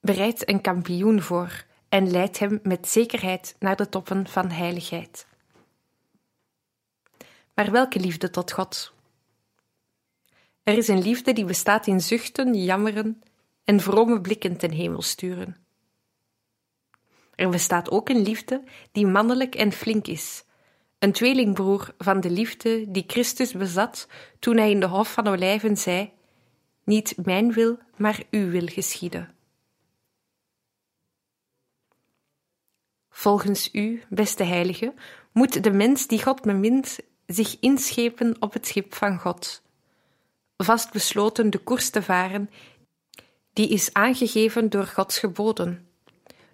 bereidt 0.01 0.49
een 0.49 0.61
kampioen 0.61 1.23
voor 1.23 1.65
en 1.89 2.11
leidt 2.11 2.39
hem 2.39 2.61
met 2.63 2.89
zekerheid 2.89 3.57
naar 3.59 3.77
de 3.77 3.89
toppen 3.89 4.29
van 4.29 4.51
heiligheid. 4.51 5.27
Maar 7.55 7.71
welke 7.71 8.01
liefde 8.01 8.31
tot 8.31 8.53
God? 8.53 8.95
Er 10.63 10.77
is 10.77 10.89
een 10.89 11.03
liefde 11.03 11.33
die 11.33 11.45
bestaat 11.45 11.87
in 11.87 12.01
zuchten, 12.01 12.55
jammeren 12.55 13.23
en 13.67 13.81
vrome 13.81 14.21
blikken 14.21 14.57
ten 14.57 14.71
hemel 14.71 15.03
sturen. 15.03 15.57
Er 17.35 17.49
bestaat 17.49 17.91
ook 17.91 18.09
een 18.09 18.23
liefde 18.23 18.63
die 18.93 19.07
mannelijk 19.07 19.55
en 19.55 19.73
flink 19.73 20.07
is, 20.07 20.45
een 20.99 21.13
tweelingbroer 21.13 21.95
van 21.99 22.21
de 22.21 22.31
liefde 22.31 22.91
die 22.91 23.05
Christus 23.07 23.53
bezat 23.53 24.09
toen 24.39 24.57
hij 24.57 24.71
in 24.71 24.81
de 24.81 24.87
Hof 24.87 25.13
van 25.13 25.27
Olijven 25.27 25.77
zei: 25.77 26.13
Niet 26.85 27.17
mijn 27.25 27.53
wil, 27.53 27.79
maar 27.97 28.23
uw 28.31 28.51
wil 28.51 28.67
geschieden. 28.67 29.35
Volgens 33.11 33.69
u, 33.73 34.03
beste 34.09 34.45
heilige, 34.45 34.95
moet 35.33 35.63
de 35.63 35.71
mens 35.71 36.07
die 36.07 36.23
God 36.23 36.43
bemint 36.43 36.99
zich 37.27 37.57
inschepen 37.61 38.37
op 38.39 38.53
het 38.53 38.67
schip 38.67 38.95
van 38.95 39.19
God, 39.19 39.63
vastbesloten 40.57 41.51
de 41.51 41.59
koers 41.59 41.91
te 41.91 42.03
varen 42.03 42.51
die 43.57 43.69
is 43.69 43.93
aangegeven 43.93 44.71
door 44.71 44.87
Gods 44.87 45.19
geboden, 45.19 45.89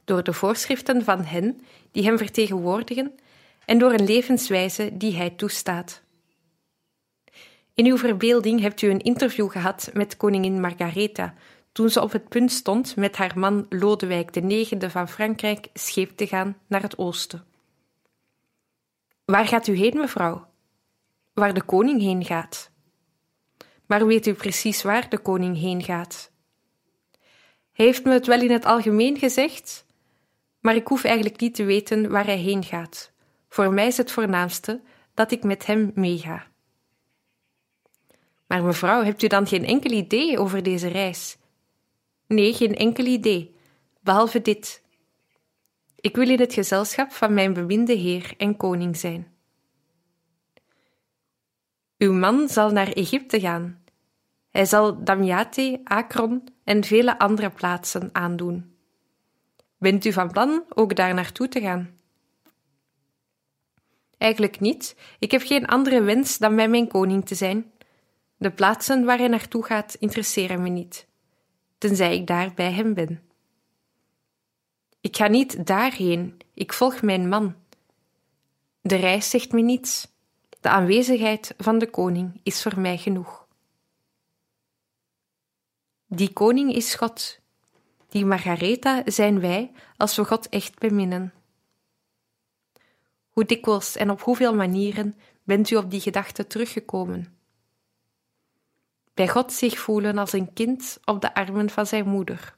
door 0.04 0.22
de 0.22 0.32
voorschriften 0.32 1.04
van 1.04 1.24
hen 1.24 1.60
die 1.90 2.04
hem 2.04 2.18
vertegenwoordigen 2.18 3.12
en 3.64 3.78
door 3.78 3.92
een 3.92 4.04
levenswijze 4.04 4.96
die 4.96 5.16
hij 5.16 5.30
toestaat. 5.30 6.02
In 7.74 7.86
uw 7.86 7.96
verbeelding 7.96 8.60
hebt 8.60 8.82
u 8.82 8.90
een 8.90 9.00
interview 9.00 9.50
gehad 9.50 9.90
met 9.92 10.16
koningin 10.16 10.60
Margaretha 10.60 11.34
toen 11.72 11.90
ze 11.90 12.00
op 12.02 12.12
het 12.12 12.28
punt 12.28 12.52
stond 12.52 12.96
met 12.96 13.16
haar 13.16 13.38
man 13.38 13.66
Lodewijk 13.68 14.36
IX 14.36 14.72
van 14.78 15.08
Frankrijk 15.08 15.68
scheep 15.74 16.16
te 16.16 16.26
gaan 16.26 16.58
naar 16.66 16.82
het 16.82 16.98
oosten. 16.98 17.44
Waar 19.24 19.46
gaat 19.46 19.66
u 19.66 19.74
heen, 19.74 19.96
mevrouw? 19.96 20.46
Waar 21.32 21.54
de 21.54 21.62
koning 21.62 22.00
heen 22.00 22.24
gaat. 22.24 22.70
Maar 23.86 24.06
weet 24.06 24.26
u 24.26 24.34
precies 24.34 24.82
waar 24.82 25.08
de 25.08 25.18
koning 25.18 25.58
heen 25.58 25.82
gaat? 25.82 26.31
Hij 27.82 27.90
heeft 27.90 28.04
me 28.04 28.12
het 28.12 28.26
wel 28.26 28.40
in 28.40 28.50
het 28.50 28.64
algemeen 28.64 29.18
gezegd, 29.18 29.86
maar 30.60 30.74
ik 30.74 30.86
hoef 30.86 31.04
eigenlijk 31.04 31.40
niet 31.40 31.54
te 31.54 31.64
weten 31.64 32.10
waar 32.10 32.24
hij 32.24 32.36
heen 32.36 32.64
gaat. 32.64 33.12
Voor 33.48 33.72
mij 33.72 33.86
is 33.86 33.96
het 33.96 34.10
voornaamste 34.10 34.80
dat 35.14 35.30
ik 35.30 35.42
met 35.42 35.66
hem 35.66 35.90
meega. 35.94 36.46
Maar 38.46 38.64
mevrouw, 38.64 39.02
hebt 39.02 39.22
u 39.22 39.26
dan 39.26 39.46
geen 39.46 39.64
enkel 39.64 39.90
idee 39.90 40.38
over 40.38 40.62
deze 40.62 40.88
reis? 40.88 41.36
Nee, 42.26 42.54
geen 42.54 42.74
enkel 42.74 43.04
idee, 43.04 43.54
behalve 44.00 44.42
dit. 44.42 44.82
Ik 45.96 46.16
wil 46.16 46.28
in 46.28 46.40
het 46.40 46.52
gezelschap 46.52 47.12
van 47.12 47.34
mijn 47.34 47.52
beminde 47.52 47.94
heer 47.94 48.34
en 48.36 48.56
koning 48.56 48.96
zijn. 48.96 49.32
Uw 51.98 52.12
man 52.12 52.48
zal 52.48 52.70
naar 52.70 52.88
Egypte 52.88 53.40
gaan. 53.40 53.82
Hij 54.50 54.64
zal 54.64 55.04
Damiate, 55.04 55.80
Akron 55.84 56.51
en 56.64 56.84
vele 56.84 57.18
andere 57.18 57.50
plaatsen 57.50 58.08
aandoen. 58.12 58.76
Bent 59.78 60.04
u 60.04 60.12
van 60.12 60.30
plan 60.30 60.64
ook 60.68 60.96
daar 60.96 61.14
naartoe 61.14 61.48
te 61.48 61.60
gaan? 61.60 61.90
Eigenlijk 64.18 64.60
niet. 64.60 64.96
Ik 65.18 65.30
heb 65.30 65.42
geen 65.42 65.66
andere 65.66 66.02
wens 66.02 66.38
dan 66.38 66.56
bij 66.56 66.68
mijn 66.68 66.88
koning 66.88 67.26
te 67.26 67.34
zijn. 67.34 67.72
De 68.36 68.50
plaatsen 68.50 69.04
waar 69.04 69.18
hij 69.18 69.28
naartoe 69.28 69.64
gaat 69.64 69.96
interesseren 69.98 70.62
me 70.62 70.68
niet, 70.68 71.06
tenzij 71.78 72.14
ik 72.14 72.26
daar 72.26 72.52
bij 72.54 72.72
hem 72.72 72.94
ben. 72.94 73.22
Ik 75.00 75.16
ga 75.16 75.26
niet 75.26 75.66
daarheen, 75.66 76.38
ik 76.54 76.72
volg 76.72 77.02
mijn 77.02 77.28
man. 77.28 77.54
De 78.80 78.96
reis 78.96 79.30
zegt 79.30 79.52
me 79.52 79.60
niets. 79.60 80.08
De 80.60 80.68
aanwezigheid 80.68 81.54
van 81.58 81.78
de 81.78 81.90
koning 81.90 82.40
is 82.42 82.62
voor 82.62 82.80
mij 82.80 82.98
genoeg. 82.98 83.41
Die 86.14 86.32
koning 86.32 86.74
is 86.74 86.94
God. 86.94 87.38
Die 88.08 88.24
Margaretha 88.24 89.02
zijn 89.04 89.40
wij 89.40 89.72
als 89.96 90.16
we 90.16 90.24
God 90.24 90.48
echt 90.48 90.78
beminnen. 90.78 91.32
Hoe 93.28 93.44
dikwijls 93.44 93.96
en 93.96 94.10
op 94.10 94.20
hoeveel 94.20 94.54
manieren 94.54 95.14
bent 95.42 95.70
u 95.70 95.76
op 95.76 95.90
die 95.90 96.00
gedachte 96.00 96.46
teruggekomen? 96.46 97.36
Bij 99.14 99.28
God 99.28 99.52
zich 99.52 99.78
voelen 99.78 100.18
als 100.18 100.32
een 100.32 100.52
kind 100.52 100.98
op 101.04 101.20
de 101.20 101.34
armen 101.34 101.70
van 101.70 101.86
zijn 101.86 102.08
moeder. 102.08 102.56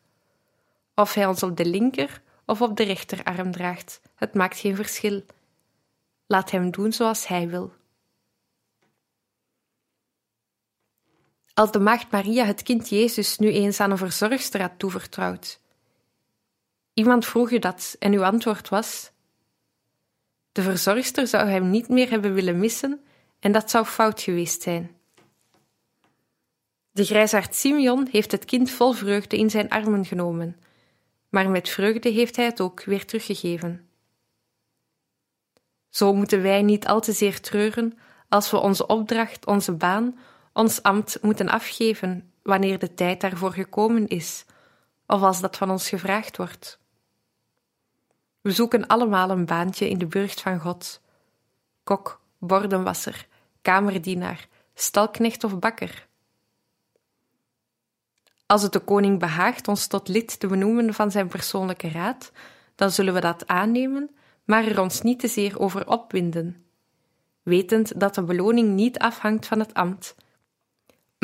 Of 0.95 1.15
hij 1.15 1.27
ons 1.27 1.43
op 1.43 1.57
de 1.57 1.67
linker 1.67 2.23
of 2.47 2.63
op 2.63 2.77
de 2.77 2.85
rechterarm 2.85 3.51
draagt, 3.51 4.01
het 4.15 4.35
maakt 4.35 4.59
geen 4.59 4.77
verschil. 4.77 5.25
Laat 6.27 6.51
hem 6.51 6.71
doen 6.71 6.93
zoals 6.93 7.27
hij 7.27 7.49
wil. 7.49 7.73
Als 11.55 11.73
de 11.73 11.81
maagd 11.81 12.11
Maria 12.11 12.45
het 12.45 12.63
kind 12.63 12.89
Jezus 12.89 13.39
nu 13.39 13.49
eens 13.49 13.81
aan 13.81 13.91
een 13.91 13.99
verzorgster 13.99 14.61
had 14.61 14.79
toevertrouwd. 14.79 15.61
Iemand 16.95 17.27
vroeg 17.27 17.51
u 17.51 17.59
dat 17.59 17.97
en 17.99 18.13
uw 18.13 18.25
antwoord 18.25 18.69
was: 18.69 19.11
de 20.53 20.63
verzorgster 20.63 21.27
zou 21.27 21.49
hem 21.49 21.71
niet 21.71 21.89
meer 21.89 22.11
hebben 22.11 22.35
willen 22.35 22.59
missen 22.59 23.05
en 23.39 23.53
dat 23.53 23.71
zou 23.71 23.85
fout 23.85 24.21
geweest 24.21 24.63
zijn. 24.63 24.97
De 26.91 27.05
grijsaard 27.05 27.55
Simeon 27.55 28.09
heeft 28.11 28.33
het 28.33 28.45
kind 28.45 28.71
vol 28.71 28.93
vreugde 28.93 29.37
in 29.37 29.51
zijn 29.51 29.69
armen 29.69 30.05
genomen, 30.05 30.57
maar 31.29 31.51
met 31.51 31.69
vreugde 31.69 32.09
heeft 32.09 32.37
hij 32.37 32.45
het 32.45 32.61
ook 32.61 32.85
weer 32.85 33.07
teruggegeven. 33.07 33.89
Zo 35.89 36.15
moeten 36.15 36.43
wij 36.43 36.63
niet 36.63 36.87
al 36.87 37.01
te 37.01 37.13
zeer 37.13 37.41
treuren 37.41 37.99
als 38.29 38.51
we 38.51 38.57
onze 38.57 38.87
opdracht, 38.87 39.47
onze 39.47 39.73
baan, 39.73 40.19
ons 40.55 40.83
ambt 40.83 41.19
moeten 41.23 41.49
afgeven 41.49 42.33
wanneer 42.43 42.79
de 42.79 42.95
tijd 42.95 43.21
daarvoor 43.21 43.53
gekomen 43.53 44.09
is, 44.09 44.45
of 45.07 45.23
als 45.23 45.41
dat 45.41 45.57
van 45.57 45.71
ons 45.71 45.89
gevraagd 45.89 46.37
wordt. 46.37 46.79
We 48.41 48.51
zoeken 48.51 48.87
allemaal 48.87 49.31
een 49.31 49.47
baantje 49.47 49.89
in 49.89 49.99
de 49.99 50.07
burcht 50.07 50.41
van 50.41 50.59
God. 50.59 51.01
Kok, 51.85 52.21
bordenwasser, 52.39 53.27
kamerdienaar, 53.63 54.49
stalknecht 54.75 55.45
of 55.45 55.59
bakker. 55.59 56.07
Als 58.47 58.63
het 58.63 58.73
de 58.73 58.81
koning 58.81 59.19
behaagt 59.19 59.69
ons 59.69 59.87
tot 59.87 60.09
lid 60.09 60.41
te 60.41 60.47
benoemen 60.47 60.95
van 60.95 61.11
zijn 61.11 61.29
persoonlijke 61.29 61.89
raad, 61.89 62.33
dan 62.75 62.91
zullen 62.91 63.15
we 63.15 63.21
dat 63.21 63.47
aannemen, 63.47 64.11
maar 64.45 64.65
er 64.65 64.81
ons 64.81 65.03
niet 65.03 65.21
te 65.21 65.29
zeer 65.29 65.61
over 65.61 65.89
opwinden, 65.89 66.65
wetend 67.43 68.01
dat 68.01 68.15
de 68.15 68.23
beloning 68.23 68.69
niet 68.69 68.99
afhangt 68.99 69.47
van 69.47 69.59
het 69.59 69.75
ambt, 69.75 70.15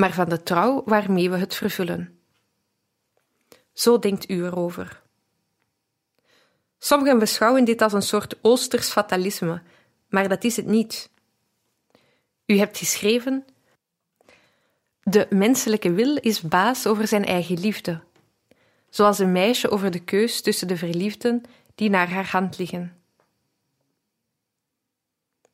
maar 0.00 0.12
van 0.12 0.28
de 0.28 0.42
trouw 0.42 0.82
waarmee 0.84 1.30
we 1.30 1.36
het 1.36 1.54
vervullen. 1.54 2.20
Zo 3.72 3.98
denkt 3.98 4.30
u 4.30 4.44
erover. 4.44 5.02
Sommigen 6.78 7.18
beschouwen 7.18 7.64
dit 7.64 7.82
als 7.82 7.92
een 7.92 8.02
soort 8.02 8.38
Oosters 8.42 8.88
fatalisme, 8.88 9.62
maar 10.08 10.28
dat 10.28 10.44
is 10.44 10.56
het 10.56 10.66
niet. 10.66 11.10
U 12.46 12.58
hebt 12.58 12.78
geschreven: 12.78 13.44
De 15.02 15.26
menselijke 15.30 15.92
wil 15.92 16.16
is 16.16 16.40
baas 16.40 16.86
over 16.86 17.08
zijn 17.08 17.24
eigen 17.24 17.60
liefde, 17.60 18.00
zoals 18.90 19.18
een 19.18 19.32
meisje 19.32 19.70
over 19.70 19.90
de 19.90 20.04
keus 20.04 20.40
tussen 20.40 20.68
de 20.68 20.76
verliefden 20.76 21.42
die 21.74 21.90
naar 21.90 22.10
haar 22.10 22.30
hand 22.30 22.58
liggen. 22.58 23.02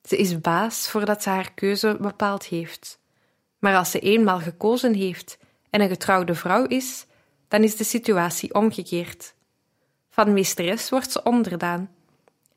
Ze 0.02 0.16
is 0.16 0.40
baas 0.40 0.88
voordat 0.88 1.22
ze 1.22 1.28
haar 1.28 1.52
keuze 1.52 1.96
bepaald 2.00 2.44
heeft. 2.44 2.98
Maar 3.66 3.76
als 3.76 3.90
ze 3.90 4.00
eenmaal 4.00 4.40
gekozen 4.40 4.94
heeft 4.94 5.38
en 5.70 5.80
een 5.80 5.88
getrouwde 5.88 6.34
vrouw 6.34 6.66
is, 6.66 7.06
dan 7.48 7.62
is 7.62 7.76
de 7.76 7.84
situatie 7.84 8.54
omgekeerd. 8.54 9.34
Van 10.10 10.32
meesteres 10.32 10.88
wordt 10.88 11.12
ze 11.12 11.22
onderdaan 11.22 11.90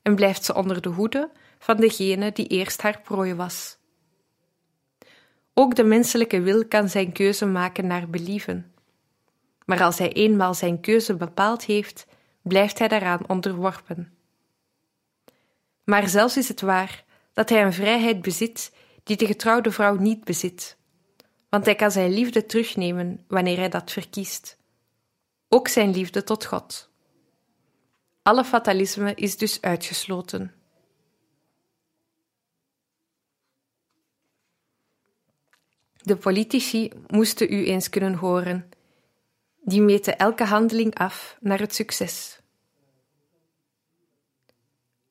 en 0.02 0.16
blijft 0.16 0.46
ze 0.46 0.56
onder 0.56 0.82
de 0.82 0.90
hoede 0.90 1.30
van 1.60 1.78
degene 1.78 2.32
die 2.32 2.48
eerst 2.48 2.82
haar 2.82 3.02
prooi 3.02 3.34
was. 3.34 3.78
Ook 5.54 5.76
de 5.76 5.84
menselijke 5.84 6.42
wil 6.42 6.68
kan 6.68 6.90
zijn 6.90 7.12
keuze 7.12 7.46
maken 7.46 7.88
naar 7.88 8.10
believen. 8.10 8.74
Maar 9.66 9.84
als 9.84 9.98
hij 9.98 10.14
eenmaal 10.14 10.54
zijn 10.54 10.80
keuze 10.82 11.16
bepaald 11.16 11.64
heeft, 11.64 12.06
blijft 12.42 12.80
hij 12.80 12.88
daaraan 12.88 13.28
onderworpen. 13.28 14.14
Maar 15.84 16.08
zelfs 16.08 16.38
is 16.38 16.48
het 16.48 16.62
waar 16.62 17.04
dat 17.34 17.50
hij 17.50 17.64
een 17.64 17.74
vrijheid 17.74 18.22
bezit 18.22 18.74
die 19.04 19.18
de 19.18 19.26
getrouwde 19.26 19.72
vrouw 19.72 19.96
niet 19.96 20.24
bezit, 20.24 20.78
want 21.50 21.66
hij 21.66 21.76
kan 21.76 21.92
zijn 21.92 22.12
liefde 22.12 22.46
terugnemen 22.46 23.26
wanneer 23.28 23.58
hij 23.58 23.70
dat 23.70 23.92
verkiest. 23.92 24.58
Ook 25.48 25.68
zijn 25.68 25.92
liefde 25.92 26.24
tot 26.24 26.46
God. 26.46 26.90
Alle 28.22 28.44
fatalisme 28.44 29.14
is 29.16 29.38
dus 29.38 29.62
uitgesloten. 29.62 30.54
De 36.02 36.16
politici 36.16 36.92
moesten 37.08 37.54
u 37.54 37.66
eens 37.66 37.90
kunnen 37.90 38.14
horen. 38.14 38.70
Die 39.62 39.82
meten 39.82 40.18
elke 40.18 40.44
handeling 40.44 40.96
af 40.96 41.38
naar 41.40 41.60
het 41.60 41.76
succes. 41.76 42.40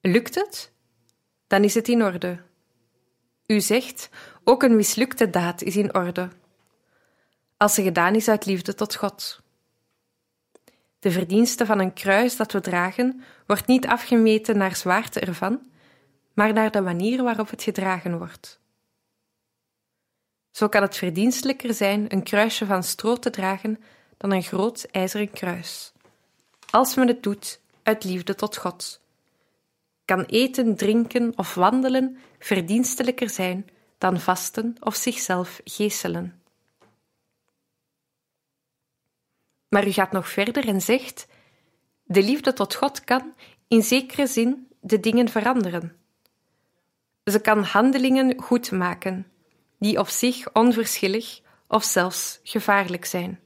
Lukt 0.01 0.35
het? 0.35 0.73
Dan 1.47 1.65
is 1.65 1.75
het 1.75 1.89
in 1.89 2.03
orde. 2.03 2.48
U 3.53 3.61
zegt, 3.61 4.09
ook 4.45 4.63
een 4.63 4.77
mislukte 4.77 5.31
daad 5.31 5.63
is 5.63 5.77
in 5.77 5.95
orde. 5.95 6.29
Als 7.57 7.75
ze 7.75 7.83
gedaan 7.83 8.15
is 8.15 8.29
uit 8.29 8.47
liefde 8.47 8.75
tot 8.75 8.95
God. 8.95 9.41
De 10.99 11.11
verdienste 11.11 11.67
van 11.67 11.79
een 11.79 11.93
kruis 11.93 12.37
dat 12.37 12.53
we 12.53 12.61
dragen 12.61 13.23
wordt 13.47 13.67
niet 13.67 13.87
afgemeten 13.87 14.59
naar 14.59 14.77
zwaarte 14.77 15.21
ervan, 15.21 15.71
maar 16.35 16.53
naar 16.53 16.71
de 16.71 16.81
manier 16.81 17.23
waarop 17.23 17.51
het 17.51 17.63
gedragen 17.63 18.19
wordt. 18.19 18.61
Zo 20.51 20.69
kan 20.69 20.83
het 20.83 20.97
verdienstelijker 20.97 21.75
zijn 21.75 22.13
een 22.13 22.23
kruisje 22.23 22.67
van 22.67 22.83
stro 22.83 23.17
te 23.17 23.31
dragen 23.31 23.83
dan 24.17 24.33
een 24.33 24.43
groot 24.43 24.87
ijzeren 24.91 25.31
kruis, 25.31 25.93
als 26.71 26.95
men 26.95 27.09
het 27.09 27.23
doet 27.23 27.61
uit 27.83 28.05
liefde 28.05 28.35
tot 28.35 28.57
God. 28.57 29.01
Kan 30.09 30.25
eten, 30.25 30.77
drinken 30.77 31.33
of 31.39 31.55
wandelen 31.55 32.19
verdienstelijker 32.39 33.31
zijn 33.31 33.67
dan 33.99 34.21
vasten 34.21 34.77
of 34.81 34.95
zichzelf 34.95 35.61
geeselen. 35.65 36.43
Maar 39.69 39.87
u 39.87 39.91
gaat 39.91 40.13
nog 40.13 40.29
verder 40.29 40.69
en 40.69 40.81
zegt: 40.81 41.27
De 42.05 42.23
liefde 42.23 42.53
tot 42.53 42.75
God 42.75 43.05
kan, 43.05 43.35
in 43.67 43.83
zekere 43.83 44.27
zin, 44.27 44.69
de 44.81 45.01
dingen 45.01 45.29
veranderen. 45.29 45.97
Ze 47.25 47.41
kan 47.41 47.63
handelingen 47.63 48.43
goed 48.43 48.71
maken, 48.71 49.27
die 49.79 49.99
op 49.99 50.09
zich 50.09 50.53
onverschillig 50.53 51.41
of 51.67 51.85
zelfs 51.85 52.41
gevaarlijk 52.43 53.05
zijn. 53.05 53.41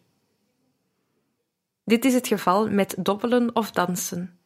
Dit 1.84 2.04
is 2.04 2.14
het 2.14 2.26
geval 2.26 2.70
met 2.70 2.94
dobbelen 2.98 3.56
of 3.56 3.70
dansen. 3.70 4.40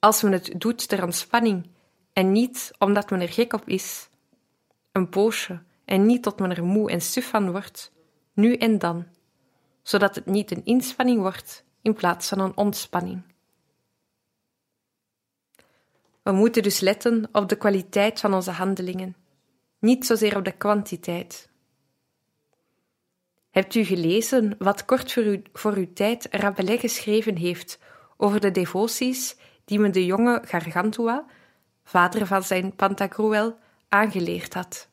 Als 0.00 0.22
men 0.22 0.32
het 0.32 0.52
doet 0.56 0.88
ter 0.88 1.02
ontspanning 1.02 1.68
en 2.12 2.32
niet 2.32 2.70
omdat 2.78 3.10
men 3.10 3.20
er 3.20 3.28
gek 3.28 3.52
op 3.52 3.68
is, 3.68 4.08
een 4.92 5.08
poosje 5.08 5.62
en 5.84 6.06
niet 6.06 6.22
tot 6.22 6.38
men 6.38 6.50
er 6.50 6.64
moe 6.64 6.90
en 6.90 7.00
suf 7.00 7.28
van 7.28 7.50
wordt, 7.50 7.92
nu 8.32 8.54
en 8.54 8.78
dan, 8.78 9.06
zodat 9.82 10.14
het 10.14 10.26
niet 10.26 10.50
een 10.50 10.64
inspanning 10.64 11.20
wordt 11.20 11.64
in 11.82 11.94
plaats 11.94 12.28
van 12.28 12.38
een 12.38 12.56
ontspanning. 12.56 13.22
We 16.22 16.32
moeten 16.32 16.62
dus 16.62 16.80
letten 16.80 17.28
op 17.32 17.48
de 17.48 17.56
kwaliteit 17.56 18.20
van 18.20 18.34
onze 18.34 18.50
handelingen, 18.50 19.16
niet 19.78 20.06
zozeer 20.06 20.36
op 20.36 20.44
de 20.44 20.52
kwantiteit. 20.52 21.48
Hebt 23.50 23.74
u 23.74 23.84
gelezen 23.84 24.54
wat 24.58 24.84
kort 24.84 25.12
voor, 25.12 25.42
voor 25.52 25.72
uw 25.72 25.92
tijd 25.92 26.26
Rabelais 26.30 26.80
geschreven 26.80 27.36
heeft 27.36 27.78
over 28.16 28.40
de 28.40 28.50
devoties 28.50 29.36
die 29.70 29.78
men 29.78 29.92
de 29.92 30.04
jonge 30.06 30.42
Gargantua, 30.44 31.24
vader 31.84 32.26
van 32.26 32.42
zijn 32.42 32.76
Pantagruel, 32.76 33.58
aangeleerd 33.88 34.54
had? 34.54 34.88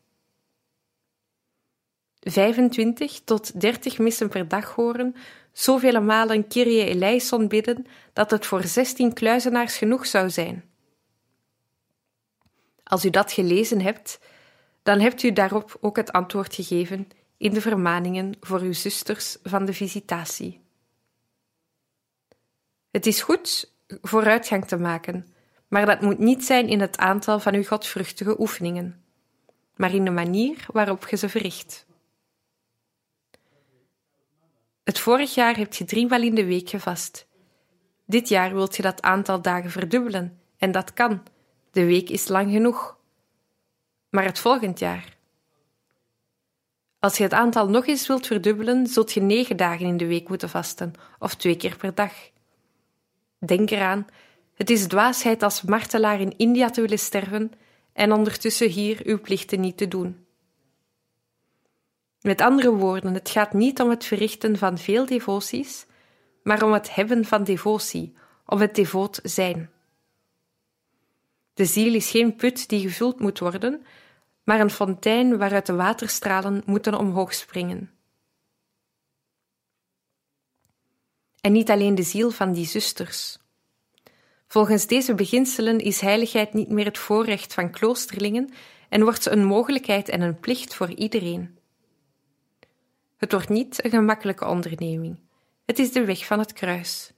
25 2.20 3.22
tot 3.24 3.62
30 3.62 3.98
missen 3.98 4.30
per 4.30 4.48
dag 4.48 4.76
horen, 4.76 5.16
zoveel 5.52 6.02
malen 6.02 6.48
Kyrie 6.48 6.86
eleison 6.86 7.48
bidden, 7.48 7.86
dat 8.14 8.32
het 8.32 8.46
voor 8.46 8.64
16 8.64 9.14
kluizenaars 9.14 9.78
genoeg 9.78 10.06
zou 10.06 10.30
zijn. 10.30 10.64
Als 12.84 13.06
u 13.06 13.10
dat 13.10 13.32
gelezen 13.32 13.82
hebt, 13.82 14.20
dan 14.84 15.00
hebt 15.00 15.24
u 15.24 15.32
daarop 15.32 15.78
ook 15.82 15.96
het 15.96 16.12
antwoord 16.12 16.56
gegeven 16.56 17.08
in 17.38 17.54
de 17.54 17.62
vermaningen 17.62 18.36
voor 18.40 18.60
uw 18.60 18.74
zusters 18.74 19.38
van 19.44 19.66
de 19.66 19.74
visitatie. 19.74 20.62
Het 22.92 23.06
is 23.06 23.22
goed 23.22 23.76
vooruitgang 24.02 24.66
te 24.66 24.78
maken, 24.78 25.28
maar 25.68 25.86
dat 25.86 26.02
moet 26.02 26.20
niet 26.20 26.46
zijn 26.46 26.68
in 26.68 26.80
het 26.80 26.98
aantal 26.98 27.40
van 27.40 27.54
uw 27.54 27.64
godvruchtige 27.64 28.40
oefeningen, 28.40 29.04
maar 29.76 29.94
in 29.94 30.06
de 30.06 30.12
manier 30.12 30.66
waarop 30.72 31.08
je 31.08 31.18
ze 31.18 31.30
verricht. 31.30 31.86
Het 34.84 35.00
vorig 35.00 35.34
jaar 35.34 35.56
hebt 35.56 35.76
je 35.76 35.86
driemaal 35.86 36.22
in 36.22 36.36
de 36.36 36.46
week 36.46 36.70
gevast. 36.70 37.28
Dit 38.06 38.30
jaar 38.30 38.54
wilt 38.54 38.76
je 38.76 38.82
dat 38.82 39.02
aantal 39.02 39.42
dagen 39.42 39.72
verdubbelen, 39.72 40.40
en 40.58 40.72
dat 40.72 40.94
kan. 40.94 41.24
De 41.72 41.86
week 41.86 42.10
is 42.10 42.28
lang 42.28 42.52
genoeg. 42.52 42.98
Maar 44.10 44.24
het 44.24 44.40
volgend 44.40 44.80
jaar. 44.80 45.18
Als 47.00 47.18
je 47.18 47.24
het 47.24 47.34
aantal 47.34 47.70
nog 47.70 47.88
eens 47.88 48.08
wilt 48.08 48.28
verdubbelen, 48.28 48.88
zult 48.88 49.14
je 49.14 49.22
negen 49.22 49.58
dagen 49.58 49.86
in 49.86 49.98
de 49.98 50.08
week 50.08 50.30
moeten 50.30 50.50
vasten, 50.50 50.94
of 51.20 51.36
twee 51.36 51.58
keer 51.58 51.78
per 51.78 51.96
dag. 51.96 52.14
Denk 53.40 53.70
eraan, 53.70 54.08
het 54.54 54.70
is 54.70 54.88
dwaasheid 54.88 55.44
als 55.44 55.62
martelaar 55.62 56.20
in 56.20 56.38
India 56.38 56.70
te 56.70 56.82
willen 56.82 57.00
sterven 57.00 57.52
en 57.94 58.12
ondertussen 58.12 58.70
hier 58.70 59.00
uw 59.04 59.22
plichten 59.22 59.60
niet 59.60 59.78
te 59.78 59.88
doen. 59.88 60.26
Met 62.22 62.42
andere 62.42 62.72
woorden, 62.72 63.14
het 63.14 63.30
gaat 63.30 63.54
niet 63.54 63.82
om 63.82 63.90
het 63.90 64.06
verrichten 64.06 64.58
van 64.58 64.78
veel 64.78 65.06
devoties, 65.06 65.86
maar 66.44 66.64
om 66.64 66.74
het 66.74 66.96
hebben 66.96 67.26
van 67.26 67.44
devotie, 67.44 68.14
om 68.46 68.60
het 68.60 68.76
devoot 68.76 69.20
zijn. 69.24 69.70
De 71.54 71.66
ziel 71.66 71.94
is 71.94 72.10
geen 72.10 72.36
put 72.36 72.70
die 72.70 72.82
gevuld 72.82 73.20
moet 73.20 73.40
worden, 73.40 73.86
maar 74.44 74.60
een 74.60 74.70
fontein 74.70 75.38
waaruit 75.38 75.66
de 75.66 75.76
waterstralen 75.76 76.62
moeten 76.66 76.94
omhoog 76.94 77.34
springen. 77.34 77.97
En 81.48 81.54
niet 81.54 81.70
alleen 81.70 81.96
de 81.96 82.04
ziel 82.04 82.32
van 82.32 82.52
die 82.52 82.66
zusters. 82.66 83.38
Volgens 84.48 84.88
deze 84.88 85.16
beginselen 85.16 85.80
is 85.80 86.02
heiligheid 86.02 86.54
niet 86.54 86.70
meer 86.70 86.86
het 86.86 86.98
voorrecht 86.98 87.54
van 87.54 87.72
kloosterlingen 87.72 88.54
en 88.90 89.04
wordt 89.04 89.24
ze 89.24 89.30
een 89.30 89.46
mogelijkheid 89.46 90.10
en 90.10 90.22
een 90.22 90.40
plicht 90.40 90.76
voor 90.76 90.90
iedereen. 90.90 91.58
Het 93.18 93.32
wordt 93.32 93.50
niet 93.50 93.84
een 93.84 93.90
gemakkelijke 93.90 94.46
onderneming. 94.46 95.20
Het 95.66 95.80
is 95.80 95.92
de 95.92 96.06
weg 96.06 96.26
van 96.26 96.40
het 96.40 96.54
kruis, 96.54 97.12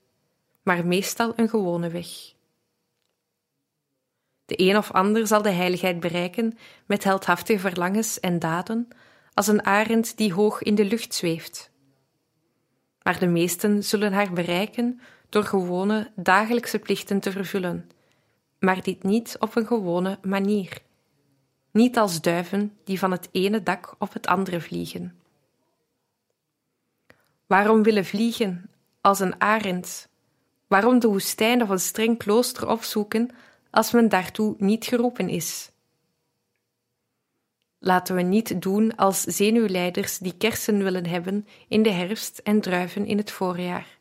maar 0.64 0.86
meestal 0.86 1.34
een 1.36 1.50
gewone 1.50 1.90
weg. 1.90 2.08
De 4.46 4.62
een 4.62 4.78
of 4.78 4.92
ander 4.92 5.28
zal 5.28 5.42
de 5.42 5.52
heiligheid 5.52 6.00
bereiken 6.00 6.58
met 6.86 7.04
heldhaftige 7.04 7.60
verlangens 7.60 8.20
en 8.20 8.40
daden, 8.40 8.88
als 9.34 9.48
een 9.48 9.66
arend 9.66 10.18
die 10.18 10.34
hoog 10.34 10.62
in 10.62 10.76
de 10.76 10.86
lucht 10.86 11.14
zweeft. 11.14 11.72
Maar 13.04 13.20
de 13.20 13.28
meesten 13.28 13.84
zullen 13.84 14.14
haar 14.14 14.34
bereiken 14.34 15.02
door 15.30 15.44
gewone 15.44 16.12
dagelijkse 16.16 16.80
plichten 16.80 17.20
te 17.20 17.32
vervullen, 17.32 17.90
maar 18.60 18.84
dit 18.84 19.04
niet 19.04 19.36
op 19.40 19.56
een 19.56 19.68
gewone 19.68 20.18
manier. 20.22 20.82
Niet 21.72 21.98
als 21.98 22.22
duiven 22.22 22.78
die 22.84 23.00
van 23.00 23.12
het 23.12 23.30
ene 23.32 23.64
dak 23.64 23.96
op 23.98 24.14
het 24.14 24.28
andere 24.28 24.62
vliegen. 24.62 25.20
Waarom 27.48 27.84
willen 27.84 28.06
vliegen 28.06 28.70
als 29.02 29.20
een 29.20 29.42
arend? 29.42 30.10
Waarom 30.68 31.00
de 31.00 31.08
woestijn 31.08 31.62
of 31.62 31.70
een 31.70 31.80
streng 31.80 32.18
klooster 32.18 32.68
opzoeken 32.68 33.30
als 33.70 33.92
men 33.92 34.10
daartoe 34.10 34.56
niet 34.58 34.86
geroepen 34.86 35.30
is? 35.30 35.72
Laten 37.80 38.16
we 38.16 38.22
niet 38.22 38.62
doen 38.62 38.96
als 38.96 39.22
zenuwleiders 39.22 40.18
die 40.18 40.38
kersen 40.38 40.84
willen 40.84 41.06
hebben 41.06 41.48
in 41.68 41.84
de 41.84 41.92
herfst 41.92 42.38
en 42.38 42.62
druiven 42.62 43.06
in 43.06 43.18
het 43.18 43.32
voorjaar. 43.32 43.98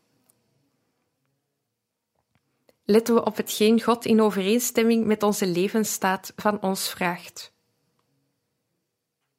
Letten 2.84 3.14
we 3.14 3.24
op 3.24 3.36
hetgeen 3.36 3.82
God 3.82 4.04
in 4.04 4.20
overeenstemming 4.20 5.06
met 5.06 5.22
onze 5.22 5.46
levensstaat 5.46 6.32
van 6.36 6.62
ons 6.62 6.88
vraagt. 6.88 7.52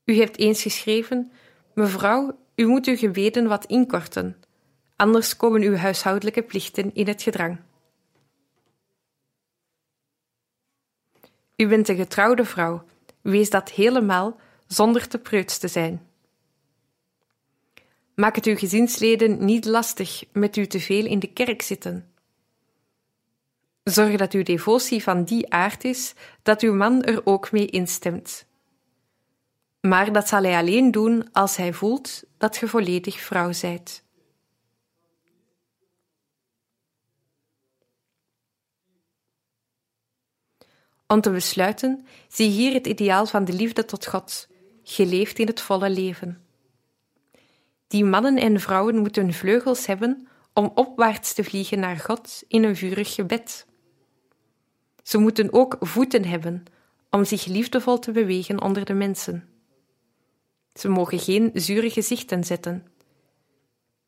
U 0.06 0.16
hebt 0.16 0.38
eens 0.38 0.62
geschreven: 0.62 1.32
Mevrouw, 1.74 2.38
u 2.56 2.66
moet 2.66 2.86
uw 2.86 2.98
gebeden 2.98 3.48
wat 3.48 3.66
inkorten, 3.66 4.44
anders 4.96 5.36
komen 5.36 5.62
uw 5.62 5.76
huishoudelijke 5.76 6.42
plichten 6.42 6.94
in 6.94 7.08
het 7.08 7.22
gedrang. 7.22 7.60
U 11.56 11.68
bent 11.68 11.88
een 11.88 11.96
getrouwde 11.96 12.46
vrouw, 12.46 12.84
wees 13.22 13.50
dat 13.50 13.72
helemaal 13.72 14.40
zonder 14.68 15.08
te 15.08 15.18
preuts 15.18 15.58
te 15.58 15.68
zijn. 15.68 16.08
Maak 18.16 18.36
het 18.36 18.46
uw 18.46 18.56
gezinsleden 18.56 19.46
niet 19.46 19.66
lastig 19.66 20.24
met 20.32 20.58
u 20.58 20.68
te 20.68 20.80
veel 20.80 21.06
in 21.06 21.20
de 21.20 21.34
kerk 21.34 21.62
zitten. 21.62 22.12
Zorg 23.84 24.16
dat 24.16 24.34
uw 24.34 24.44
devotie 24.44 25.04
van 25.04 25.24
die 25.24 25.52
aard 25.54 25.84
is 25.84 26.14
dat 26.44 26.62
uw 26.62 26.74
man 26.74 27.04
er 27.04 27.26
ook 27.26 27.52
mee 27.52 27.66
instemt. 27.66 28.46
Maar 29.82 30.12
dat 30.12 30.28
zal 30.28 30.44
hij 30.44 30.58
alleen 30.58 30.92
doen 30.92 31.30
als 31.32 31.56
hij 31.56 31.74
voelt 31.74 32.24
dat 32.38 32.58
ge 32.58 32.68
volledig 32.68 33.20
vrouw 33.20 33.52
zijt. 33.52 34.04
Om 41.14 41.22
te 41.22 41.32
besluiten, 41.32 42.06
zie 42.28 42.50
hier 42.50 42.74
het 42.74 42.88
ideaal 42.88 43.26
van 43.26 43.46
de 43.46 43.54
liefde 43.54 43.86
tot 43.86 44.06
God, 44.06 44.48
geleefd 44.84 45.40
in 45.40 45.48
het 45.48 45.62
volle 45.62 45.90
leven. 45.90 46.44
Die 47.88 48.06
mannen 48.06 48.38
en 48.38 48.60
vrouwen 48.60 48.98
moeten 48.98 49.34
vleugels 49.34 49.86
hebben 49.86 50.28
om 50.54 50.72
opwaarts 50.76 51.34
te 51.34 51.44
vliegen 51.44 51.80
naar 51.80 51.98
God 51.98 52.44
in 52.48 52.64
een 52.64 52.76
vurig 52.76 53.14
gebed. 53.14 53.66
Ze 55.04 55.18
moeten 55.18 55.54
ook 55.54 55.78
voeten 55.80 56.26
hebben 56.26 56.64
om 57.10 57.26
zich 57.26 57.46
liefdevol 57.46 58.00
te 58.00 58.12
bewegen 58.12 58.62
onder 58.62 58.86
de 58.86 58.94
mensen. 58.94 59.50
Ze 60.74 60.90
mogen 60.90 61.20
geen 61.20 61.52
zure 61.54 61.90
gezichten 61.90 62.44
zetten. 62.44 62.88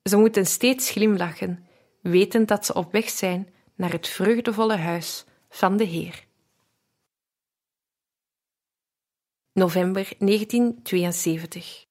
Ze 0.03 0.17
moeten 0.17 0.45
steeds 0.45 0.89
glimlachen, 0.89 1.65
wetend 2.01 2.47
dat 2.47 2.65
ze 2.65 2.73
op 2.73 2.91
weg 2.91 3.09
zijn 3.09 3.49
naar 3.75 3.91
het 3.91 4.07
vreugdevolle 4.07 4.75
huis 4.75 5.25
van 5.49 5.77
de 5.77 5.83
Heer. 5.83 6.29
November 9.61 10.07
1972 10.19 11.90